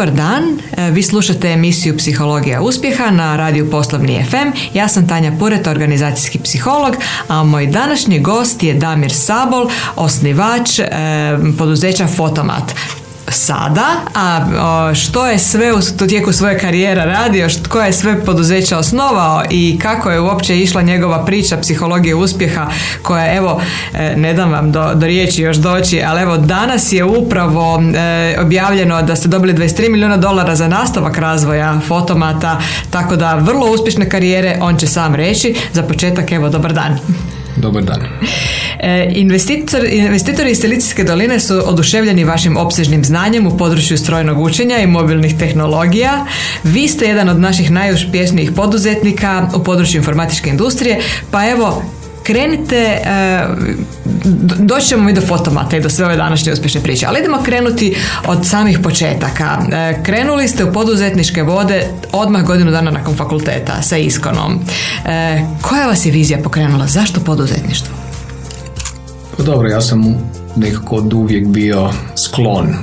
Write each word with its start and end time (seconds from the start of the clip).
Dobar 0.00 0.14
dan, 0.14 0.58
e, 0.76 0.90
vi 0.90 1.02
slušate 1.02 1.48
emisiju 1.48 1.96
Psihologija 1.96 2.60
uspjeha 2.62 3.10
na 3.10 3.36
radiju 3.36 3.70
Poslovni 3.70 4.24
FM. 4.30 4.76
Ja 4.78 4.88
sam 4.88 5.08
Tanja 5.08 5.32
Puret, 5.38 5.66
organizacijski 5.66 6.38
psiholog, 6.38 6.96
a 7.28 7.44
moj 7.44 7.66
današnji 7.66 8.20
gost 8.20 8.62
je 8.62 8.74
Damir 8.74 9.12
Sabol, 9.12 9.70
osnivač 9.96 10.78
e, 10.78 10.84
poduzeća 11.58 12.06
Fotomat 12.06 12.74
sada, 13.30 13.86
a 14.14 14.94
što 14.94 15.26
je 15.26 15.38
sve 15.38 15.72
u 15.72 16.06
tijeku 16.08 16.32
svoje 16.32 16.58
karijere 16.58 17.04
radio, 17.04 17.48
tko 17.64 17.80
je 17.80 17.92
sve 17.92 18.24
poduzeća 18.24 18.78
osnovao 18.78 19.42
i 19.50 19.78
kako 19.82 20.10
je 20.10 20.20
uopće 20.20 20.58
išla 20.58 20.82
njegova 20.82 21.24
priča 21.24 21.56
psihologije 21.56 22.14
uspjeha 22.14 22.66
koja 23.02 23.34
evo, 23.34 23.60
e, 23.94 24.16
ne 24.16 24.34
dam 24.34 24.50
vam 24.50 24.72
do, 24.72 24.94
do 24.94 25.06
riječi 25.06 25.42
još 25.42 25.56
doći, 25.56 26.02
ali 26.02 26.22
evo 26.22 26.36
danas 26.36 26.92
je 26.92 27.04
upravo 27.04 27.82
e, 27.96 28.36
objavljeno 28.40 29.02
da 29.02 29.16
ste 29.16 29.28
dobili 29.28 29.54
23 29.54 29.90
milijuna 29.90 30.16
dolara 30.16 30.56
za 30.56 30.68
nastavak 30.68 31.18
razvoja 31.18 31.80
fotomata, 31.88 32.60
tako 32.90 33.16
da 33.16 33.34
vrlo 33.34 33.70
uspješne 33.70 34.08
karijere, 34.08 34.58
on 34.60 34.76
će 34.76 34.86
sam 34.86 35.14
reći. 35.14 35.54
Za 35.72 35.82
početak, 35.82 36.32
evo, 36.32 36.48
dobar 36.48 36.72
dan. 36.72 36.98
Dobar 37.60 37.82
dan. 37.82 38.00
E, 38.78 39.12
investitor, 39.14 39.84
investitori 39.84 40.50
iz 40.50 40.60
Silicijske 40.60 41.04
doline 41.04 41.40
su 41.40 41.60
oduševljeni 41.64 42.24
vašim 42.24 42.56
opsežnim 42.56 43.04
znanjem 43.04 43.46
u 43.46 43.56
području 43.58 43.98
strojnog 43.98 44.40
učenja 44.40 44.78
i 44.78 44.86
mobilnih 44.86 45.38
tehnologija. 45.38 46.26
Vi 46.64 46.88
ste 46.88 47.04
jedan 47.04 47.28
od 47.28 47.40
naših 47.40 47.70
najuspješnijih 47.70 48.52
poduzetnika 48.52 49.50
u 49.56 49.64
području 49.64 49.98
informatičke 49.98 50.50
industrije, 50.50 51.00
pa 51.30 51.50
evo, 51.50 51.82
krenite, 52.30 53.00
e, 53.04 53.46
doći 54.58 54.86
ćemo 54.86 55.04
mi 55.04 55.12
do 55.12 55.20
fotomata 55.20 55.76
i 55.76 55.80
do 55.80 55.88
sve 55.88 56.04
ove 56.04 56.16
današnje 56.16 56.52
uspješne 56.52 56.80
priče, 56.80 57.06
ali 57.06 57.20
idemo 57.20 57.42
krenuti 57.42 57.96
od 58.26 58.46
samih 58.46 58.78
početaka. 58.78 59.58
E, 59.72 60.02
krenuli 60.02 60.48
ste 60.48 60.64
u 60.64 60.72
poduzetničke 60.72 61.42
vode 61.42 61.86
odmah 62.12 62.44
godinu 62.44 62.70
dana 62.70 62.90
nakon 62.90 63.16
fakulteta 63.16 63.82
sa 63.82 63.96
iskonom. 63.96 64.60
E, 65.06 65.40
koja 65.62 65.86
vas 65.86 66.06
je 66.06 66.12
vizija 66.12 66.38
pokrenula? 66.42 66.86
Zašto 66.86 67.20
poduzetništvo? 67.20 67.94
Pa 69.36 69.42
dobro, 69.42 69.68
ja 69.68 69.80
sam 69.80 70.14
nekako 70.56 70.96
od 70.96 71.12
uvijek 71.12 71.46
bio 71.46 71.90
sklon 72.14 72.74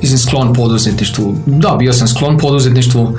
Mislim, 0.00 0.18
sklon 0.18 0.52
poduzetništvu. 0.52 1.36
Da, 1.46 1.76
bio 1.78 1.92
sam 1.92 2.08
sklon 2.08 2.38
poduzetništvu, 2.38 3.18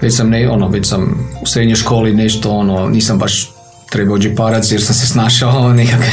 već 0.00 0.16
sam, 0.16 0.30
ne, 0.30 0.48
ono, 0.48 0.68
već 0.68 0.88
sam 0.88 1.28
u 1.42 1.46
srednjoj 1.46 1.76
školi 1.76 2.12
nešto, 2.12 2.50
ono, 2.50 2.88
nisam 2.88 3.18
baš 3.18 3.53
trebao 3.90 4.18
džeparac 4.18 4.72
jer 4.72 4.82
sam 4.82 4.94
se 4.94 5.06
snašao 5.06 5.72
nekakve 5.82 6.12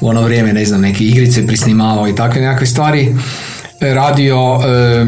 u 0.00 0.08
ono 0.08 0.22
vrijeme, 0.22 0.52
ne 0.52 0.64
znam, 0.64 0.80
neke 0.80 1.04
igrice 1.04 1.46
prisnimavao 1.46 2.08
i 2.08 2.14
takve 2.14 2.40
nekakve 2.40 2.66
stvari. 2.66 3.16
E, 3.80 3.94
radio, 3.94 4.60
e, 4.66 5.06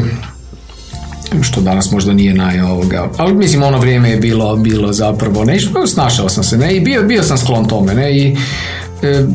što 1.41 1.61
danas 1.61 1.91
možda 1.91 2.13
nije 2.13 2.33
naj 2.33 2.61
ovoga, 2.61 3.09
ali 3.17 3.33
mislim 3.33 3.63
ono 3.63 3.79
vrijeme 3.79 4.09
je 4.09 4.17
bilo, 4.17 4.55
bilo 4.55 4.93
zapravo 4.93 5.43
nešto, 5.43 5.87
snašao 5.87 6.29
sam 6.29 6.43
se, 6.43 6.57
ne, 6.57 6.75
i 6.75 6.79
bio, 6.79 7.03
bio 7.03 7.23
sam 7.23 7.37
sklon 7.37 7.67
tome, 7.67 7.93
ne, 7.93 8.17
i 8.17 8.35
e, 9.03 9.25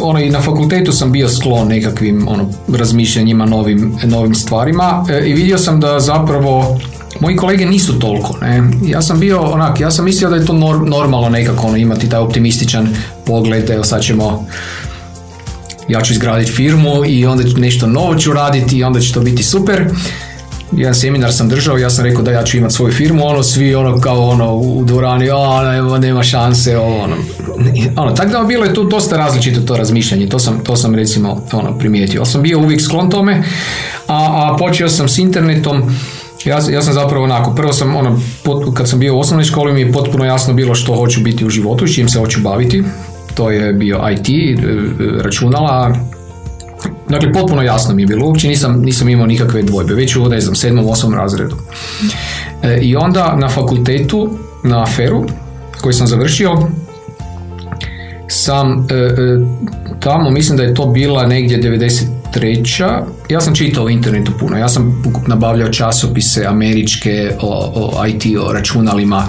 ono 0.00 0.20
i 0.20 0.30
na 0.30 0.40
fakultetu 0.40 0.92
sam 0.92 1.12
bio 1.12 1.28
sklon 1.28 1.68
nekakvim 1.68 2.28
ono 2.28 2.50
razmišljanjima 2.78 3.46
novim, 3.46 3.98
novim 4.04 4.34
stvarima 4.34 5.04
i 5.26 5.32
vidio 5.32 5.58
sam 5.58 5.80
da 5.80 6.00
zapravo 6.00 6.80
moji 7.20 7.36
kolege 7.36 7.66
nisu 7.66 7.98
toliko. 7.98 8.38
Ne? 8.42 8.62
Ja 8.86 9.02
sam 9.02 9.20
bio 9.20 9.40
onak, 9.40 9.80
ja 9.80 9.90
sam 9.90 10.04
mislio 10.04 10.30
da 10.30 10.36
je 10.36 10.46
to 10.46 10.52
normalno 10.86 11.28
nekako 11.28 11.66
ono, 11.66 11.76
imati 11.76 12.08
taj 12.08 12.20
optimističan 12.20 12.88
pogled, 13.26 13.70
evo 13.70 13.84
sad 13.84 14.02
ćemo 14.02 14.46
ja 15.88 16.00
ću 16.00 16.12
izgraditi 16.12 16.52
firmu 16.52 17.04
i 17.06 17.26
onda 17.26 17.44
nešto 17.56 17.86
novo 17.86 18.14
ću 18.14 18.32
raditi 18.32 18.78
i 18.78 18.84
onda 18.84 19.00
će 19.00 19.12
to 19.12 19.20
biti 19.20 19.42
super. 19.42 19.86
Jedan 20.72 20.94
seminar 20.94 21.32
sam 21.32 21.48
držao, 21.48 21.78
ja 21.78 21.90
sam 21.90 22.04
rekao 22.04 22.22
da 22.22 22.30
ja 22.30 22.44
ću 22.44 22.56
imati 22.56 22.74
svoju 22.74 22.92
firmu, 22.92 23.26
ono 23.26 23.42
svi 23.42 23.74
ono 23.74 24.00
kao 24.00 24.28
ono 24.28 24.54
u 24.54 24.84
dvorani, 24.84 25.30
a 25.30 25.72
nema, 25.72 25.98
nema 25.98 26.22
šanse, 26.22 26.78
ono. 26.78 27.16
ono 27.96 28.12
tako 28.12 28.30
da 28.30 28.44
bilo 28.44 28.64
je 28.64 28.74
tu 28.74 28.84
dosta 28.84 29.16
različito 29.16 29.60
to 29.60 29.76
razmišljanje, 29.76 30.28
to 30.28 30.38
sam, 30.38 30.60
to 30.64 30.76
sam 30.76 30.94
recimo 30.94 31.46
ono 31.52 31.78
primijetio. 31.78 32.18
Ja 32.18 32.24
sam 32.24 32.42
bio 32.42 32.58
uvijek 32.58 32.82
sklon 32.82 33.10
tome, 33.10 33.42
a, 34.06 34.14
a 34.16 34.56
počeo 34.58 34.88
sam 34.88 35.08
s 35.08 35.18
internetom, 35.18 35.96
ja, 36.44 36.58
ja 36.70 36.82
sam 36.82 36.94
zapravo 36.94 37.24
onako, 37.24 37.54
prvo 37.54 37.72
sam, 37.72 37.96
ono, 37.96 38.20
kad 38.74 38.88
sam 38.88 38.98
bio 38.98 39.16
u 39.16 39.20
osnovnoj 39.20 39.44
školi 39.44 39.72
mi 39.72 39.80
je 39.80 39.92
potpuno 39.92 40.24
jasno 40.24 40.54
bilo 40.54 40.74
što 40.74 40.94
hoću 40.94 41.20
biti 41.20 41.46
u 41.46 41.50
životu, 41.50 41.86
s 41.86 41.94
čim 41.94 42.08
se 42.08 42.18
hoću 42.18 42.40
baviti. 42.40 42.84
To 43.34 43.50
je 43.50 43.72
bio 43.72 44.00
IT, 44.12 44.28
e, 44.28 44.56
računala, 45.22 45.94
Dakle, 47.08 47.32
potpuno 47.32 47.62
jasno 47.62 47.94
mi 47.94 48.02
je 48.02 48.06
bilo, 48.06 48.26
uopće 48.26 48.48
nisam, 48.48 48.80
nisam 48.82 49.08
imao 49.08 49.26
nikakve 49.26 49.62
dvojbe, 49.62 49.94
već 49.94 50.16
u, 50.16 50.28
ne 50.28 50.40
znam, 50.40 50.54
sedmom, 50.54 50.88
osmom 50.88 51.14
razredu. 51.14 51.56
E, 52.62 52.78
I 52.82 52.96
onda 52.96 53.36
na 53.36 53.48
fakultetu, 53.48 54.30
na 54.64 54.82
aferu, 54.82 55.24
koji 55.80 55.94
sam 55.94 56.06
završio, 56.06 56.58
sam 58.28 58.86
e, 58.90 58.94
e, 58.94 59.10
tamo, 60.00 60.30
mislim 60.30 60.56
da 60.56 60.62
je 60.62 60.74
to 60.74 60.86
bila 60.86 61.26
negdje 61.26 61.62
90 61.62 62.19
treća, 62.32 63.02
ja 63.28 63.40
sam 63.40 63.54
čitao 63.54 63.84
u 63.84 63.90
internetu 63.90 64.32
puno, 64.38 64.56
ja 64.56 64.68
sam 64.68 65.02
nabavljao 65.26 65.68
časopise 65.68 66.46
američke 66.46 67.30
o, 67.40 67.72
o 67.74 68.06
IT, 68.06 68.24
o 68.40 68.52
računalima, 68.52 69.28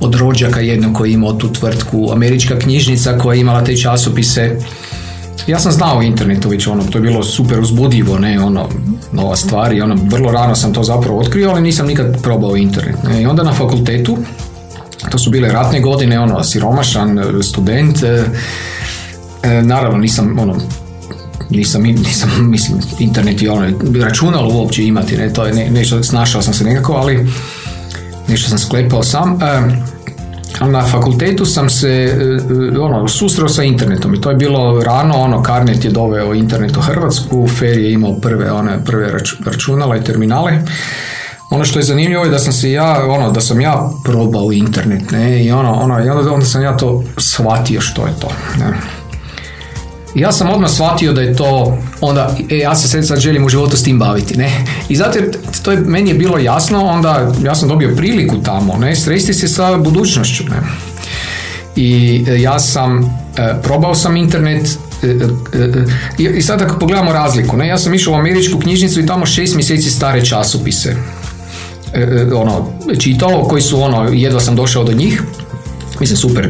od 0.00 0.14
rođaka 0.14 0.60
jednog 0.60 0.94
koji 0.94 1.10
je 1.10 1.14
imao 1.14 1.32
tu 1.32 1.52
tvrtku, 1.52 2.08
američka 2.12 2.58
knjižnica 2.58 3.18
koja 3.18 3.34
je 3.34 3.40
imala 3.40 3.64
te 3.64 3.76
časopise. 3.76 4.56
Ja 5.46 5.58
sam 5.58 5.72
znao 5.72 6.02
internetu 6.02 6.48
već 6.48 6.66
ono, 6.66 6.84
to 6.84 6.98
je 6.98 7.02
bilo 7.02 7.22
super 7.22 7.60
uzbudivo, 7.60 8.18
ne, 8.18 8.40
ono, 8.40 8.68
nova 9.12 9.36
stvar 9.36 9.72
i 9.72 9.80
ono, 9.80 9.96
vrlo 10.10 10.32
rano 10.32 10.54
sam 10.54 10.72
to 10.72 10.82
zapravo 10.82 11.18
otkrio, 11.18 11.50
ali 11.50 11.62
nisam 11.62 11.86
nikad 11.86 12.22
probao 12.22 12.56
internet. 12.56 13.02
Ne. 13.02 13.22
I 13.22 13.26
onda 13.26 13.42
na 13.42 13.52
fakultetu, 13.52 14.18
to 15.10 15.18
su 15.18 15.30
bile 15.30 15.48
ratne 15.48 15.80
godine, 15.80 16.20
ono, 16.20 16.44
siromašan 16.44 17.18
student, 17.42 18.02
e, 18.02 18.24
e 19.42 19.62
naravno 19.62 19.98
nisam, 19.98 20.38
ono, 20.38 20.56
nisam, 21.50 21.82
nisam 21.82 22.30
mislim, 22.50 22.80
internet 22.98 23.42
i 23.42 23.48
ono, 23.48 23.78
računalo 24.04 24.54
uopće 24.54 24.84
imati, 24.84 25.16
ne, 25.16 25.32
to 25.32 25.44
je 25.44 25.52
ne, 25.52 25.70
nešto, 25.70 26.02
snašao 26.02 26.42
sam 26.42 26.54
se 26.54 26.64
nekako, 26.64 26.92
ali 26.92 27.28
nešto 28.28 28.48
sam 28.48 28.58
sklepao 28.58 29.02
sam. 29.02 29.38
E, 29.42 29.60
na 30.66 30.82
fakultetu 30.84 31.46
sam 31.46 31.70
se 31.70 31.88
e, 31.88 32.78
ono, 32.78 33.08
susreo 33.08 33.48
sa 33.48 33.62
internetom 33.62 34.14
i 34.14 34.20
to 34.20 34.30
je 34.30 34.36
bilo 34.36 34.82
rano, 34.82 35.14
ono, 35.14 35.42
Karnet 35.42 35.84
je 35.84 35.90
doveo 35.90 36.34
internet 36.34 36.76
u 36.76 36.80
Hrvatsku, 36.80 37.48
Fer 37.48 37.78
je 37.78 37.92
imao 37.92 38.14
prve, 38.14 38.52
one, 38.52 38.84
prve 38.84 39.12
računala 39.46 39.96
i 39.96 40.04
terminale. 40.04 40.52
Ono 41.50 41.64
što 41.64 41.78
je 41.78 41.82
zanimljivo 41.82 42.24
je 42.24 42.30
da 42.30 42.38
sam 42.38 42.52
se 42.52 42.72
ja, 42.72 43.06
ono, 43.08 43.30
da 43.30 43.40
sam 43.40 43.60
ja 43.60 43.90
probao 44.04 44.52
internet, 44.52 45.10
ne, 45.10 45.44
i 45.44 45.52
ono, 45.52 45.72
ono, 45.72 46.04
i 46.04 46.08
onda, 46.08 46.32
onda 46.32 46.46
sam 46.46 46.62
ja 46.62 46.76
to 46.76 47.04
shvatio 47.18 47.80
što 47.80 48.06
je 48.06 48.12
to, 48.20 48.28
ne 48.58 49.03
ja 50.14 50.32
sam 50.32 50.50
odmah 50.50 50.70
shvatio 50.70 51.12
da 51.12 51.20
je 51.20 51.36
to 51.36 51.78
onda, 52.00 52.36
e, 52.50 52.58
ja 52.58 52.74
se 52.74 53.02
sad 53.02 53.18
želim 53.18 53.44
u 53.44 53.48
životu 53.48 53.76
s 53.76 53.82
tim 53.82 53.98
baviti, 53.98 54.36
ne. 54.36 54.64
I 54.88 54.96
zato 54.96 55.18
to 55.62 55.70
je, 55.70 55.78
meni 55.78 56.10
je 56.10 56.14
bilo 56.14 56.38
jasno, 56.38 56.84
onda 56.84 57.32
ja 57.44 57.54
sam 57.54 57.68
dobio 57.68 57.96
priliku 57.96 58.42
tamo, 58.42 58.76
ne, 58.76 58.96
sresti 58.96 59.34
se 59.34 59.48
sa 59.48 59.76
budućnošću, 59.76 60.44
ne. 60.44 60.56
I 61.76 62.24
e, 62.28 62.40
ja 62.40 62.58
sam, 62.58 63.18
e, 63.36 63.54
probao 63.62 63.94
sam 63.94 64.16
internet, 64.16 64.78
e, 65.02 66.28
i 66.36 66.42
sad 66.42 66.62
ako 66.62 66.78
pogledamo 66.78 67.12
razliku, 67.12 67.56
ne, 67.56 67.68
ja 67.68 67.78
sam 67.78 67.94
išao 67.94 68.12
u 68.12 68.16
američku 68.16 68.58
knjižnicu 68.58 69.00
i 69.00 69.06
tamo 69.06 69.26
šest 69.26 69.54
mjeseci 69.54 69.90
stare 69.90 70.24
časopise 70.24 70.96
ono, 72.34 72.72
čitao, 72.98 73.44
koji 73.44 73.62
su 73.62 73.82
ono, 73.82 74.08
jedva 74.12 74.40
sam 74.40 74.56
došao 74.56 74.84
do 74.84 74.92
njih, 74.92 75.22
Mislim, 76.00 76.16
super, 76.16 76.48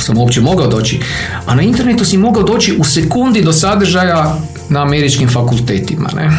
sam 0.00 0.18
uopće 0.18 0.40
mogao 0.40 0.66
doći. 0.66 1.00
A 1.46 1.54
na 1.54 1.62
internetu 1.62 2.04
si 2.04 2.16
mogao 2.16 2.42
doći 2.42 2.76
u 2.78 2.84
sekundi 2.84 3.42
do 3.42 3.52
sadržaja 3.52 4.38
na 4.68 4.82
američkim 4.82 5.28
fakultetima, 5.28 6.08
ne? 6.16 6.30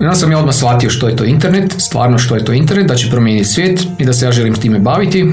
Ja 0.00 0.14
sam 0.14 0.32
ja 0.32 0.38
odmah 0.38 0.54
shvatio 0.54 0.90
što 0.90 1.08
je 1.08 1.16
to 1.16 1.24
internet, 1.24 1.74
stvarno 1.78 2.18
što 2.18 2.34
je 2.34 2.44
to 2.44 2.52
internet, 2.52 2.86
da 2.86 2.94
će 2.94 3.10
promijeniti 3.10 3.48
svijet 3.48 3.86
i 3.98 4.04
da 4.04 4.12
se 4.12 4.24
ja 4.26 4.32
želim 4.32 4.56
s 4.56 4.60
time 4.60 4.78
baviti. 4.78 5.26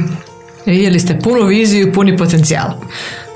Vidjeli 0.65 0.99
ste 0.99 1.19
punu 1.19 1.45
viziju, 1.45 1.93
puni 1.93 2.17
potencijal. 2.17 2.69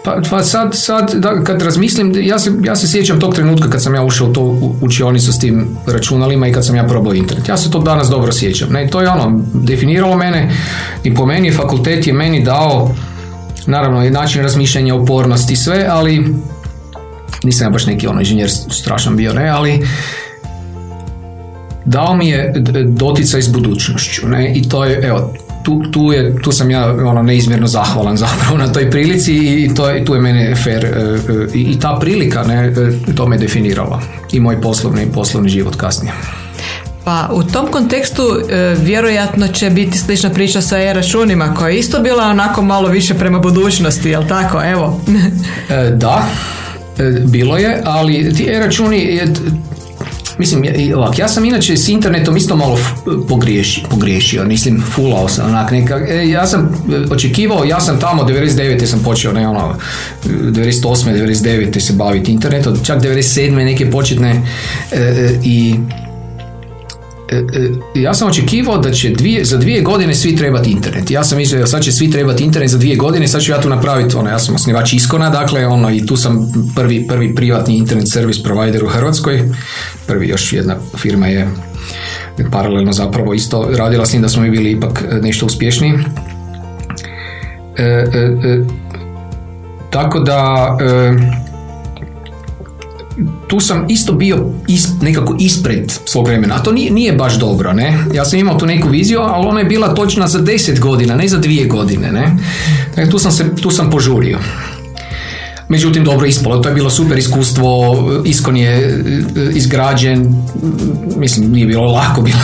Pa, 0.03 0.21
pa 0.30 0.44
sad, 0.44 0.75
sad 0.75 1.13
da, 1.13 1.44
kad 1.44 1.62
razmislim, 1.62 2.13
ja 2.21 2.39
se, 2.39 2.51
ja 2.63 2.75
se 2.75 2.88
sjećam 2.88 3.19
tog 3.19 3.36
trenutka 3.36 3.69
kad 3.69 3.83
sam 3.83 3.95
ja 3.95 4.03
ušao 4.03 4.27
u 4.27 4.33
to 4.33 4.42
učionicu 4.81 5.33
s 5.33 5.39
tim 5.39 5.77
računalima 5.88 6.48
i 6.48 6.53
kad 6.53 6.65
sam 6.65 6.75
ja 6.75 6.88
probao 6.88 7.13
internet. 7.13 7.48
Ja 7.48 7.57
se 7.57 7.71
to 7.71 7.80
danas 7.80 8.09
dobro 8.09 8.31
sjećam. 8.31 8.69
Ne, 8.71 8.88
to 8.88 9.01
je 9.01 9.09
ono, 9.09 9.42
definiralo 9.53 10.18
mene 10.18 10.51
i 11.03 11.15
po 11.15 11.25
meni 11.25 11.51
fakultet 11.51 12.07
je 12.07 12.13
meni 12.13 12.44
dao 12.44 12.95
naravno 13.65 14.09
način 14.09 14.42
razmišljanja, 14.42 14.95
upornost 14.95 15.51
i 15.51 15.56
sve, 15.56 15.88
ali 15.89 16.36
nisam 17.44 17.68
ja 17.68 17.69
baš 17.69 17.86
neki 17.86 18.07
ono 18.07 18.19
inženjer 18.19 18.50
strašan 18.69 19.15
bio, 19.15 19.33
ne, 19.33 19.50
ali 19.50 19.88
dao 21.86 22.15
mi 22.15 22.30
je 22.30 22.53
doticaj 22.88 23.42
s 23.42 23.48
budućnošću, 23.48 24.27
ne, 24.27 24.53
i 24.56 24.69
to 24.69 24.86
je, 24.86 25.00
evo, 25.03 25.33
tu, 25.63 25.81
tu, 25.91 26.11
je, 26.11 26.41
tu 26.41 26.51
sam 26.51 26.71
ja 26.71 26.95
ono, 27.05 27.21
neizmjerno 27.21 27.67
zahvalan 27.67 28.17
zapravo 28.17 28.57
na 28.57 28.73
toj 28.73 28.91
prilici 28.91 29.33
i 29.33 29.73
to 29.75 29.89
je, 29.89 30.05
tu 30.05 30.15
je 30.15 30.21
mene 30.21 30.55
fair 30.55 30.85
e, 30.85 30.89
e, 30.89 31.47
i, 31.53 31.61
i 31.61 31.79
ta 31.79 31.97
prilika 31.99 32.43
ne, 32.43 32.67
e, 32.67 33.15
to 33.15 33.27
me 33.27 33.37
definirala 33.37 34.01
i 34.31 34.39
moj 34.39 34.61
poslovni, 34.61 35.11
poslovni 35.13 35.49
život 35.49 35.75
kasnije. 35.75 36.13
Pa 37.03 37.29
u 37.33 37.43
tom 37.43 37.67
kontekstu 37.67 38.23
e, 38.23 38.75
vjerojatno 38.81 39.47
će 39.47 39.69
biti 39.69 39.97
slična 39.97 40.29
priča 40.29 40.61
sa 40.61 40.81
e-računima 40.81 41.53
koja 41.53 41.69
je 41.69 41.79
isto 41.79 41.99
bila 41.99 42.23
onako 42.23 42.61
malo 42.61 42.87
više 42.89 43.13
prema 43.13 43.39
budućnosti, 43.39 44.09
jel 44.09 44.27
tako? 44.27 44.61
Evo. 44.63 45.01
E, 45.69 45.89
da, 45.89 46.25
e, 46.99 47.03
bilo 47.25 47.57
je, 47.57 47.81
ali 47.85 48.33
ti 48.33 48.47
e-računi, 48.49 49.21
Mislim, 50.37 50.63
ovak, 50.95 51.19
ja 51.19 51.27
sam 51.27 51.45
inače 51.45 51.77
s 51.77 51.89
internetom 51.89 52.37
isto 52.37 52.55
malo 52.55 52.79
pogriješio, 53.27 53.83
pogriješio 53.89 54.45
mislim, 54.45 54.83
fulao 54.95 55.27
sam 55.27 55.49
onak 55.49 55.71
neka, 55.71 55.95
e, 56.09 56.29
ja 56.29 56.47
sam 56.47 56.61
e, 56.93 57.13
očekivao, 57.13 57.65
ja 57.65 57.79
sam 57.79 57.99
tamo 57.99 58.23
99. 58.23 58.85
sam 58.85 58.99
počeo, 59.03 59.33
ne 59.33 59.47
ono, 59.47 59.75
98. 60.25 60.81
99. 60.83 61.79
se 61.79 61.93
baviti 61.93 62.31
internetom, 62.31 62.77
čak 62.83 63.01
97. 63.01 63.51
neke 63.51 63.91
početne 63.91 64.41
e, 64.91 65.39
i 65.43 65.75
E, 65.75 66.07
e, 66.07 66.10
ja 67.95 68.13
sam 68.13 68.27
očekivao 68.27 68.77
da 68.77 68.91
će 68.91 69.09
dvije, 69.09 69.45
za 69.45 69.57
dvije 69.57 69.81
godine 69.81 70.15
svi 70.15 70.35
trebati 70.35 70.71
internet. 70.71 71.11
Ja 71.11 71.23
sam 71.23 71.37
mislio 71.37 71.59
da 71.59 71.67
sad 71.67 71.83
će 71.83 71.91
svi 71.91 72.11
trebati 72.11 72.43
internet 72.43 72.69
za 72.69 72.77
dvije 72.77 72.95
godine, 72.95 73.27
sad 73.27 73.41
ću 73.41 73.51
ja 73.51 73.61
tu 73.61 73.69
napraviti, 73.69 74.15
ono, 74.15 74.29
ja 74.29 74.39
sam 74.39 74.55
osnivač 74.55 74.93
Iskona, 74.93 75.29
dakle, 75.29 75.67
ono, 75.67 75.91
i 75.91 76.05
tu 76.05 76.17
sam 76.17 76.51
prvi, 76.75 77.07
prvi 77.07 77.35
privatni 77.35 77.77
internet 77.77 78.09
servis 78.09 78.43
provider 78.43 78.83
u 78.83 78.87
Hrvatskoj. 78.87 79.49
Prvi 80.07 80.27
još 80.27 80.53
jedna 80.53 80.75
firma 80.97 81.27
je 81.27 81.47
paralelno 82.51 82.93
zapravo 82.93 83.33
isto 83.33 83.69
radila 83.77 84.05
s 84.05 84.13
njim 84.13 84.21
da 84.21 84.29
smo 84.29 84.41
mi 84.41 84.49
bili 84.49 84.71
ipak 84.71 85.03
nešto 85.21 85.45
uspješniji. 85.45 85.93
E, 87.77 88.05
tako 89.89 90.19
da 90.19 90.77
tu 93.47 93.59
sam 93.59 93.85
isto 93.89 94.13
bio 94.13 94.45
nekako 95.01 95.35
ispred 95.39 95.91
svog 96.06 96.27
vremena, 96.27 96.56
a 96.56 96.63
to 96.63 96.71
nije, 96.71 96.91
nije 96.91 97.13
baš 97.13 97.39
dobro, 97.39 97.73
ne? 97.73 97.97
Ja 98.13 98.25
sam 98.25 98.39
imao 98.39 98.59
tu 98.59 98.65
neku 98.65 98.89
viziju, 98.89 99.19
ali 99.19 99.47
ona 99.47 99.59
je 99.59 99.65
bila 99.65 99.95
točna 99.95 100.27
za 100.27 100.39
deset 100.39 100.79
godina, 100.79 101.15
ne 101.15 101.27
za 101.27 101.38
dvije 101.38 101.68
godine, 101.68 102.12
ne? 102.12 102.38
Dakle, 102.88 103.09
tu 103.09 103.19
sam, 103.19 103.31
se, 103.31 103.56
tu 103.62 103.71
sam 103.71 103.89
požurio. 103.89 104.39
Međutim, 105.71 106.03
dobro 106.03 106.25
ispalo, 106.25 106.57
to 106.57 106.69
je 106.69 106.75
bilo 106.75 106.89
super 106.89 107.18
iskustvo, 107.18 107.97
Iskon 108.25 108.57
je 108.57 108.71
e, 108.71 109.01
izgrađen, 109.53 110.44
mislim, 111.17 111.51
nije 111.51 111.65
bilo 111.65 111.91
lako, 111.91 112.21
bilo, 112.27 112.39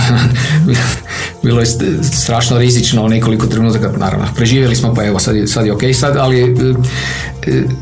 bilo 1.44 1.60
je 1.60 1.66
strašno 2.04 2.58
rizično 2.58 3.08
nekoliko 3.08 3.48
trenutaka, 3.48 3.92
naravno, 3.98 4.26
preživjeli 4.36 4.76
smo, 4.76 4.94
pa 4.94 5.06
evo, 5.06 5.20
sad 5.20 5.36
je, 5.36 5.48
sad 5.48 5.66
je 5.66 5.74
ok, 5.74 5.82
sad, 5.94 6.18
ali, 6.18 6.42
e, 6.42 6.46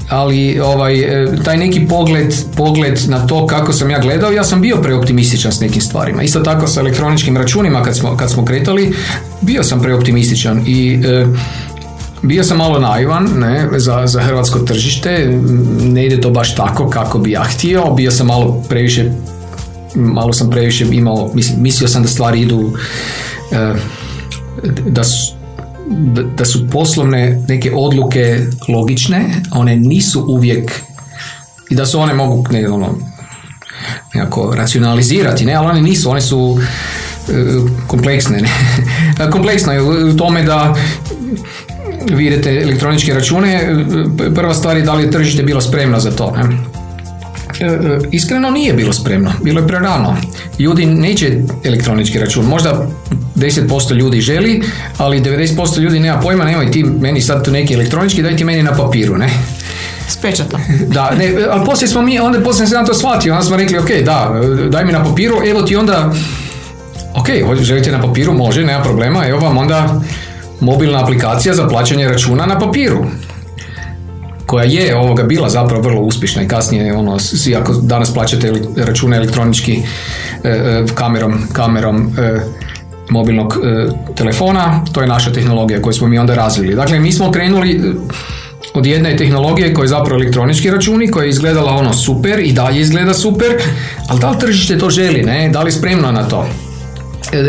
ali 0.09 0.59
ovaj, 0.59 1.03
taj 1.43 1.57
neki 1.57 1.87
pogled, 1.87 2.33
pogled 2.55 2.99
na 3.07 3.27
to 3.27 3.47
kako 3.47 3.73
sam 3.73 3.89
ja 3.89 3.99
gledao, 3.99 4.31
ja 4.31 4.43
sam 4.43 4.61
bio 4.61 4.77
preoptimističan 4.77 5.51
s 5.51 5.59
nekim 5.59 5.81
stvarima. 5.81 6.23
Isto 6.23 6.39
tako 6.39 6.67
sa 6.67 6.79
elektroničkim 6.79 7.37
računima 7.37 7.83
kad 7.83 7.97
smo, 7.97 8.17
kad 8.17 8.31
smo 8.31 8.45
kretali, 8.45 8.93
bio 9.41 9.63
sam 9.63 9.81
preoptimističan 9.81 10.63
i 10.67 10.99
bio 12.21 12.43
sam 12.43 12.57
malo 12.57 12.79
naivan 12.79 13.29
ne, 13.37 13.69
za, 13.77 14.07
za 14.07 14.21
hrvatsko 14.21 14.59
tržište, 14.59 15.39
ne 15.81 16.05
ide 16.05 16.21
to 16.21 16.29
baš 16.29 16.55
tako 16.55 16.89
kako 16.89 17.19
bi 17.19 17.31
ja 17.31 17.43
htio, 17.43 17.93
bio 17.93 18.11
sam 18.11 18.27
malo 18.27 18.63
previše 18.69 19.11
malo 19.95 20.33
sam 20.33 20.49
previše 20.49 20.85
imao, 20.91 21.31
mislio 21.57 21.87
sam 21.87 22.01
da 22.01 22.07
stvari 22.07 22.41
idu 22.41 22.73
e, 23.51 23.73
da 24.87 25.03
da, 26.37 26.45
su 26.45 26.69
poslovne 26.69 27.43
neke 27.47 27.71
odluke 27.75 28.39
logične, 28.67 29.25
one 29.51 29.75
nisu 29.75 30.25
uvijek 30.27 30.71
i 31.69 31.75
da 31.75 31.85
su 31.85 31.99
one 31.99 32.13
mogu 32.13 32.45
ne, 32.51 32.69
ono, 32.69 32.97
nekako 34.13 34.53
racionalizirati, 34.55 35.45
ne, 35.45 35.53
ali 35.53 35.67
one 35.67 35.81
nisu, 35.81 36.09
one 36.09 36.21
su 36.21 36.59
e, 36.59 37.43
kompleksne. 37.87 38.37
Ne? 38.37 38.49
Kompleksno 39.31 39.73
je 39.73 39.81
u 39.81 40.17
tome 40.17 40.43
da 40.43 40.75
vi 42.11 42.25
idete 42.25 42.61
elektroničke 42.61 43.13
račune, 43.13 43.75
prva 44.35 44.53
stvar 44.53 44.77
je 44.77 44.83
da 44.83 44.93
li 44.93 45.03
je 45.03 45.11
tržište 45.11 45.43
bilo 45.43 45.61
spremno 45.61 45.99
za 45.99 46.11
to. 46.11 46.33
Ne? 46.37 46.74
E, 47.59 47.65
e, 47.65 47.99
iskreno 48.11 48.49
nije 48.49 48.73
bilo 48.73 48.93
spremno, 48.93 49.31
bilo 49.43 49.61
je 49.61 49.67
prerano. 49.67 50.17
Ljudi 50.59 50.85
neće 50.85 51.37
elektronički 51.63 52.19
račun, 52.19 52.45
možda 52.45 52.87
10% 53.35 53.93
ljudi 53.93 54.21
želi, 54.21 54.63
ali 54.97 55.21
90% 55.21 55.79
ljudi 55.79 55.99
nema 55.99 56.19
pojma, 56.19 56.43
nemoj 56.43 56.71
ti 56.71 56.83
meni 56.83 57.21
sad 57.21 57.45
tu 57.45 57.51
neki 57.51 57.73
elektronički, 57.73 58.23
daj 58.23 58.35
ti 58.35 58.43
meni 58.43 58.63
na 58.63 58.71
papiru, 58.71 59.17
ne? 59.17 59.29
S 60.07 60.17
pečatom. 60.17 60.61
Da, 60.95 61.11
ne, 61.17 61.33
ali 61.49 61.65
poslije 61.65 61.87
smo 61.87 62.01
mi, 62.01 62.19
onda 62.19 62.39
poslije 62.39 62.67
sam 62.67 62.85
to 62.85 62.93
shvatio, 62.93 63.33
onda 63.33 63.45
smo 63.45 63.57
rekli, 63.57 63.77
ok, 63.77 63.89
da, 64.05 64.41
daj 64.69 64.85
mi 64.85 64.91
na 64.91 65.03
papiru, 65.03 65.35
evo 65.47 65.61
ti 65.61 65.75
onda, 65.75 66.13
ok, 67.13 67.27
želite 67.61 67.91
na 67.91 68.01
papiru, 68.01 68.33
može, 68.33 68.65
nema 68.65 68.83
problema, 68.83 69.27
evo 69.27 69.39
vam 69.39 69.57
onda 69.57 70.01
mobilna 70.59 71.03
aplikacija 71.03 71.53
za 71.53 71.67
plaćanje 71.67 72.07
računa 72.07 72.45
na 72.45 72.59
papiru 72.59 73.05
koja 74.55 74.65
je 74.65 74.95
ovoga 74.95 75.23
bila 75.23 75.49
zapravo 75.49 75.81
vrlo 75.81 76.01
uspješna 76.01 76.41
i 76.43 76.47
kasnije 76.47 76.93
ono 76.93 77.19
svi 77.19 77.55
ako 77.55 77.73
danas 77.73 78.13
plaćate 78.13 78.53
račune 78.77 79.17
elektronički 79.17 79.73
e, 80.43 80.49
e, 80.49 80.83
kamerom 80.93 81.47
kamerom 81.53 81.97
e, 82.17 82.39
mobilnog 83.09 83.57
telefona 84.15 84.85
to 84.93 85.01
je 85.01 85.07
naša 85.07 85.31
tehnologija 85.31 85.81
koju 85.81 85.93
smo 85.93 86.07
mi 86.07 86.19
onda 86.19 86.35
razvili. 86.35 86.75
Dakle 86.75 86.99
mi 86.99 87.11
smo 87.11 87.31
krenuli 87.31 87.95
od 88.73 88.85
jedne 88.85 89.17
tehnologije 89.17 89.73
koja 89.73 89.83
je 89.83 89.87
zapravo 89.87 90.21
elektronički 90.21 90.71
računi 90.71 91.11
koja 91.11 91.23
je 91.23 91.29
izgledala 91.29 91.71
ono 91.71 91.93
super 91.93 92.39
i 92.39 92.53
dalje 92.53 92.81
izgleda 92.81 93.13
super 93.13 93.47
ali 94.07 94.19
da 94.19 94.29
li 94.29 94.39
tržište 94.39 94.77
to 94.77 94.89
želi 94.89 95.23
ne? 95.23 95.49
Da 95.49 95.63
li 95.63 95.71
spremno 95.71 96.11
na 96.11 96.27
to 96.27 96.47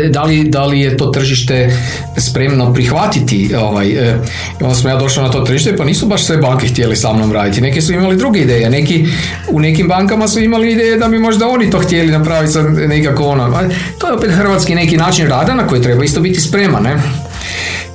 da 0.09 0.23
li, 0.23 0.43
da 0.43 0.65
li 0.65 0.79
je 0.79 0.97
to 0.97 1.05
tržište 1.05 1.77
spremno 2.17 2.73
prihvatiti 2.73 3.55
ovaj, 3.55 3.89
e, 3.89 4.15
onda 4.61 4.75
smo 4.75 4.89
ja 4.89 4.95
došao 4.95 5.23
na 5.23 5.31
to 5.31 5.41
tržište 5.41 5.77
pa 5.77 5.85
nisu 5.85 6.05
baš 6.05 6.25
sve 6.25 6.37
banke 6.37 6.67
htjeli 6.67 6.95
sa 6.95 7.13
mnom 7.13 7.31
raditi 7.31 7.61
neki 7.61 7.81
su 7.81 7.93
imali 7.93 8.15
druge 8.15 8.39
ideje 8.39 8.69
neki, 8.69 9.05
u 9.51 9.59
nekim 9.59 9.87
bankama 9.87 10.27
su 10.27 10.39
imali 10.39 10.71
ideje 10.71 10.97
da 10.97 11.07
bi 11.07 11.19
možda 11.19 11.47
oni 11.47 11.69
to 11.69 11.79
htjeli 11.79 12.11
napraviti 12.11 12.53
sa 12.53 12.61
nekako 12.63 13.23
ono 13.23 13.59
to 13.97 14.07
je 14.07 14.13
opet 14.13 14.31
hrvatski 14.31 14.75
neki 14.75 14.97
način 14.97 15.27
rada 15.27 15.53
na 15.53 15.67
koji 15.67 15.81
treba 15.81 16.03
isto 16.03 16.21
biti 16.21 16.41
spreman 16.41 16.83
ne? 16.83 16.95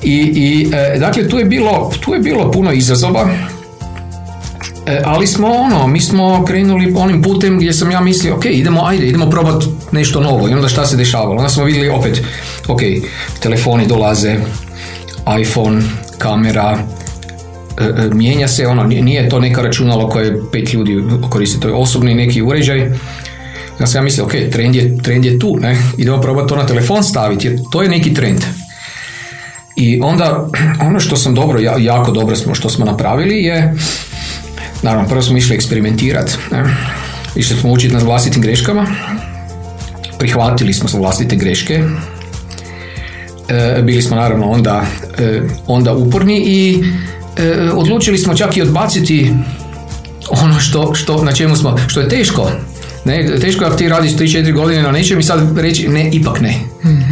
I, 0.02 0.14
i 0.14 0.70
e, 0.74 0.98
dakle 0.98 1.28
tu 1.28 1.38
je 1.38 1.44
bilo 1.44 1.92
tu 2.00 2.14
je 2.14 2.20
bilo 2.20 2.50
puno 2.50 2.72
izazova 2.72 3.30
E, 4.86 5.00
ali 5.04 5.26
smo 5.26 5.48
ono, 5.48 5.86
mi 5.86 6.00
smo 6.00 6.44
krenuli 6.44 6.94
onim 6.96 7.22
putem 7.22 7.56
gdje 7.56 7.72
sam 7.72 7.90
ja 7.90 8.00
mislio, 8.00 8.36
ok, 8.36 8.44
idemo, 8.44 8.84
ajde, 8.84 9.06
idemo 9.06 9.30
probati 9.30 9.66
nešto 9.92 10.20
novo. 10.20 10.48
I 10.48 10.52
onda 10.52 10.68
šta 10.68 10.86
se 10.86 10.96
dešavalo? 10.96 11.36
Onda 11.36 11.48
smo 11.48 11.64
vidjeli 11.64 11.88
opet, 11.88 12.22
ok, 12.68 12.80
telefoni 13.40 13.86
dolaze, 13.86 14.36
iPhone, 15.40 15.82
kamera, 16.18 16.78
e, 17.80 17.84
e, 17.84 18.08
mijenja 18.14 18.48
se, 18.48 18.66
ono, 18.66 18.82
nije 18.84 19.28
to 19.28 19.40
neka 19.40 19.62
računalo 19.62 20.08
koje 20.08 20.40
pet 20.52 20.72
ljudi 20.72 21.02
koristi, 21.30 21.60
to 21.60 21.68
je 21.68 21.74
osobni 21.74 22.14
neki 22.14 22.42
uređaj. 22.42 22.90
Ja 23.80 23.86
sam 23.86 23.98
ja 23.98 24.02
mislio, 24.02 24.24
ok, 24.24 24.32
trend 24.52 24.74
je, 24.74 24.98
trend 25.02 25.24
je 25.24 25.38
tu, 25.38 25.56
ne? 25.60 25.76
idemo 25.98 26.20
probati 26.20 26.48
to 26.48 26.56
na 26.56 26.66
telefon 26.66 27.04
staviti, 27.04 27.46
jer 27.46 27.58
to 27.72 27.82
je 27.82 27.88
neki 27.88 28.14
trend. 28.14 28.44
I 29.76 30.00
onda, 30.02 30.48
ono 30.88 31.00
što 31.00 31.16
sam 31.16 31.34
dobro, 31.34 31.60
jako 31.78 32.10
dobro 32.10 32.36
smo, 32.36 32.54
što 32.54 32.68
smo 32.68 32.84
napravili 32.84 33.42
je, 33.42 33.74
Naravno, 34.82 35.08
prvo 35.08 35.22
smo 35.22 35.36
išli 35.36 35.54
eksperimentirati. 35.54 36.32
Išli 37.36 37.56
smo 37.56 37.72
učiti 37.72 37.94
na 37.94 38.00
vlastitim 38.00 38.42
greškama. 38.42 38.86
Prihvatili 40.18 40.72
smo 40.72 41.00
vlastite 41.00 41.36
greške. 41.36 41.84
E, 43.48 43.82
bili 43.82 44.02
smo 44.02 44.16
naravno 44.16 44.50
onda, 44.50 44.84
e, 45.18 45.42
onda 45.66 45.94
uporni 45.94 46.42
i 46.46 46.84
e, 47.36 47.70
odlučili 47.74 48.18
smo 48.18 48.34
čak 48.34 48.56
i 48.56 48.62
odbaciti 48.62 49.32
ono 50.30 50.60
što, 50.60 50.94
što, 50.94 51.24
na 51.24 51.32
čemu 51.32 51.56
smo, 51.56 51.76
što 51.88 52.00
je 52.00 52.08
teško. 52.08 52.50
Ne, 53.04 53.38
teško 53.40 53.64
ako 53.64 53.76
ti 53.76 53.88
radiš 53.88 54.12
3-4 54.12 54.52
godine 54.52 54.82
na 54.82 54.90
nečem 54.90 55.18
i 55.18 55.22
sad 55.22 55.58
reći 55.58 55.88
ne, 55.88 56.10
ipak 56.12 56.40
ne. 56.40 56.54
mm 56.84 57.02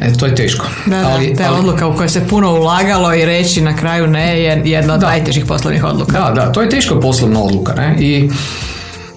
E, 0.00 0.12
to 0.12 0.26
je 0.26 0.34
teško. 0.34 0.66
Da, 0.86 0.98
da, 0.98 1.08
ali, 1.08 1.34
ta 1.34 1.52
odluka 1.52 1.86
u 1.86 1.96
kojoj 1.96 2.08
se 2.08 2.28
puno 2.28 2.52
ulagalo 2.52 3.14
i 3.14 3.24
reći 3.24 3.60
na 3.60 3.76
kraju 3.76 4.06
ne 4.06 4.42
je 4.42 4.62
jedna 4.64 4.94
od 4.94 5.00
najtežih 5.00 5.44
poslovnih 5.44 5.84
odluka. 5.84 6.12
Da, 6.12 6.30
da, 6.34 6.52
to 6.52 6.62
je 6.62 6.68
teška 6.68 7.00
poslovna 7.00 7.42
odluka. 7.42 7.74
Ne? 7.74 7.96
I 8.00 8.30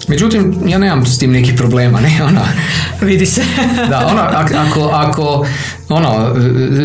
Međutim, 0.08 0.55
ja 0.67 0.77
nemam 0.77 1.05
s 1.05 1.20
tim 1.20 1.32
nekih 1.32 1.53
problema, 1.58 2.01
ne, 2.01 2.20
ona... 2.24 2.41
Vidi 3.10 3.25
se. 3.25 3.41
da, 3.89 4.08
ona, 4.12 4.46
ako, 4.67 4.89
ako 4.93 5.46
ono, 5.89 6.36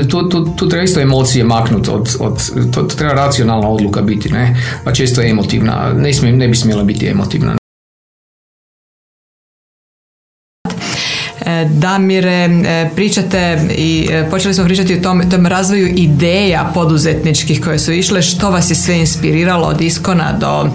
tu, 0.08 0.28
tu, 0.28 0.44
tu 0.56 0.68
treba 0.68 0.84
isto 0.84 1.00
emocije 1.00 1.44
maknuti 1.44 1.90
od, 1.90 2.16
od 2.20 2.50
to, 2.72 2.82
to, 2.82 2.96
treba 2.96 3.14
racionalna 3.14 3.68
odluka 3.68 4.02
biti, 4.02 4.32
ne, 4.32 4.56
a 4.84 4.92
često 4.92 5.20
je 5.20 5.30
emotivna, 5.30 5.92
ne, 5.96 6.12
smije, 6.12 6.32
ne 6.32 6.48
bi 6.48 6.56
smjela 6.56 6.84
biti 6.84 7.06
emotivna. 7.06 7.58
Damire, 11.64 12.48
pričate 12.94 13.58
i 13.70 14.08
počeli 14.30 14.54
smo 14.54 14.64
pričati 14.64 14.94
o 14.94 15.00
tom, 15.02 15.30
tom 15.30 15.46
razvoju 15.46 15.88
ideja 15.96 16.70
poduzetničkih 16.74 17.60
koje 17.64 17.78
su 17.78 17.92
išle, 17.92 18.22
što 18.22 18.50
vas 18.50 18.70
je 18.70 18.74
sve 18.74 18.98
inspiriralo 18.98 19.66
od 19.66 19.80
iskona 19.80 20.32
do, 20.32 20.70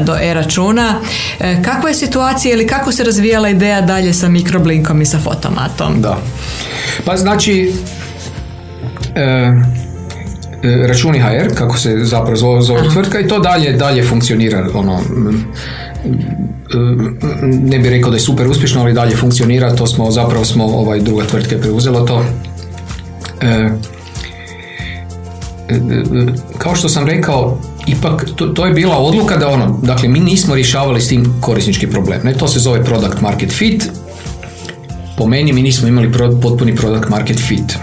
do 0.00 0.16
e-računa. 0.22 1.00
Kakva 1.64 1.88
je 1.88 1.94
situacija 1.94 2.54
ili 2.54 2.66
kako 2.66 2.92
se 2.92 3.04
razvijala 3.04 3.48
ideja 3.48 3.80
dalje 3.80 4.12
sa 4.12 4.28
mikroblinkom 4.28 5.02
i 5.02 5.06
sa 5.06 5.18
fotomatom? 5.18 6.02
Da. 6.02 6.18
Pa 7.04 7.16
znači, 7.16 7.72
e, 9.14 9.52
E, 10.62 10.86
računi 10.86 11.18
HR, 11.18 11.54
kako 11.54 11.78
se 11.78 11.98
zapravo 12.02 12.60
zove 12.60 12.88
tvrtka 12.92 13.20
i 13.20 13.28
to 13.28 13.38
dalje, 13.38 13.72
dalje 13.72 14.02
funkcionira 14.02 14.66
ono, 14.74 15.00
ne 17.42 17.78
bih 17.78 17.90
rekao 17.90 18.10
da 18.10 18.16
je 18.16 18.20
super 18.20 18.48
uspješno, 18.48 18.80
ali 18.80 18.92
dalje 18.92 19.16
funkcionira, 19.16 19.76
to 19.76 19.86
smo, 19.86 20.10
zapravo 20.10 20.44
smo, 20.44 20.64
ovaj, 20.64 21.00
druga 21.00 21.26
tvrtka 21.26 21.54
je 21.54 21.60
preuzela 21.60 22.06
to. 22.06 22.24
E, 23.40 23.46
e, 25.68 25.80
kao 26.58 26.74
što 26.74 26.88
sam 26.88 27.06
rekao, 27.06 27.58
ipak 27.86 28.26
to, 28.36 28.46
to, 28.46 28.66
je 28.66 28.72
bila 28.72 28.98
odluka 28.98 29.36
da 29.36 29.48
ono, 29.48 29.80
dakle 29.82 30.08
mi 30.08 30.20
nismo 30.20 30.54
rješavali 30.54 31.00
s 31.00 31.08
tim 31.08 31.34
korisnički 31.40 31.86
problem, 31.86 32.20
ne, 32.24 32.32
to 32.32 32.48
se 32.48 32.58
zove 32.58 32.84
product 32.84 33.20
market 33.20 33.52
fit, 33.52 33.88
po 35.16 35.26
meni 35.26 35.52
mi 35.52 35.62
nismo 35.62 35.88
imali 35.88 36.12
potpuni 36.42 36.76
product 36.76 37.08
market 37.08 37.38
fit 37.38 37.78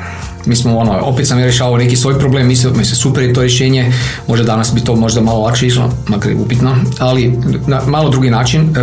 mi 0.47 0.55
smo 0.55 0.77
ono, 0.77 0.99
opet 1.01 1.27
sam 1.27 1.39
rješavao 1.39 1.77
neki 1.77 1.95
svoj 1.95 2.19
problem, 2.19 2.47
mislio 2.47 2.73
mi 2.73 2.85
se 2.85 2.95
super 2.95 3.23
je 3.23 3.33
to 3.33 3.41
rješenje, 3.41 3.91
možda 4.27 4.45
danas 4.45 4.73
bi 4.73 4.81
to 4.81 4.95
možda 4.95 5.21
malo 5.21 5.41
lakše 5.41 5.67
išlo, 5.67 5.91
makar 6.07 6.31
je 6.31 6.37
upitno, 6.37 6.75
ali 6.99 7.33
na 7.67 7.81
malo 7.87 8.09
drugi 8.09 8.29
način, 8.29 8.73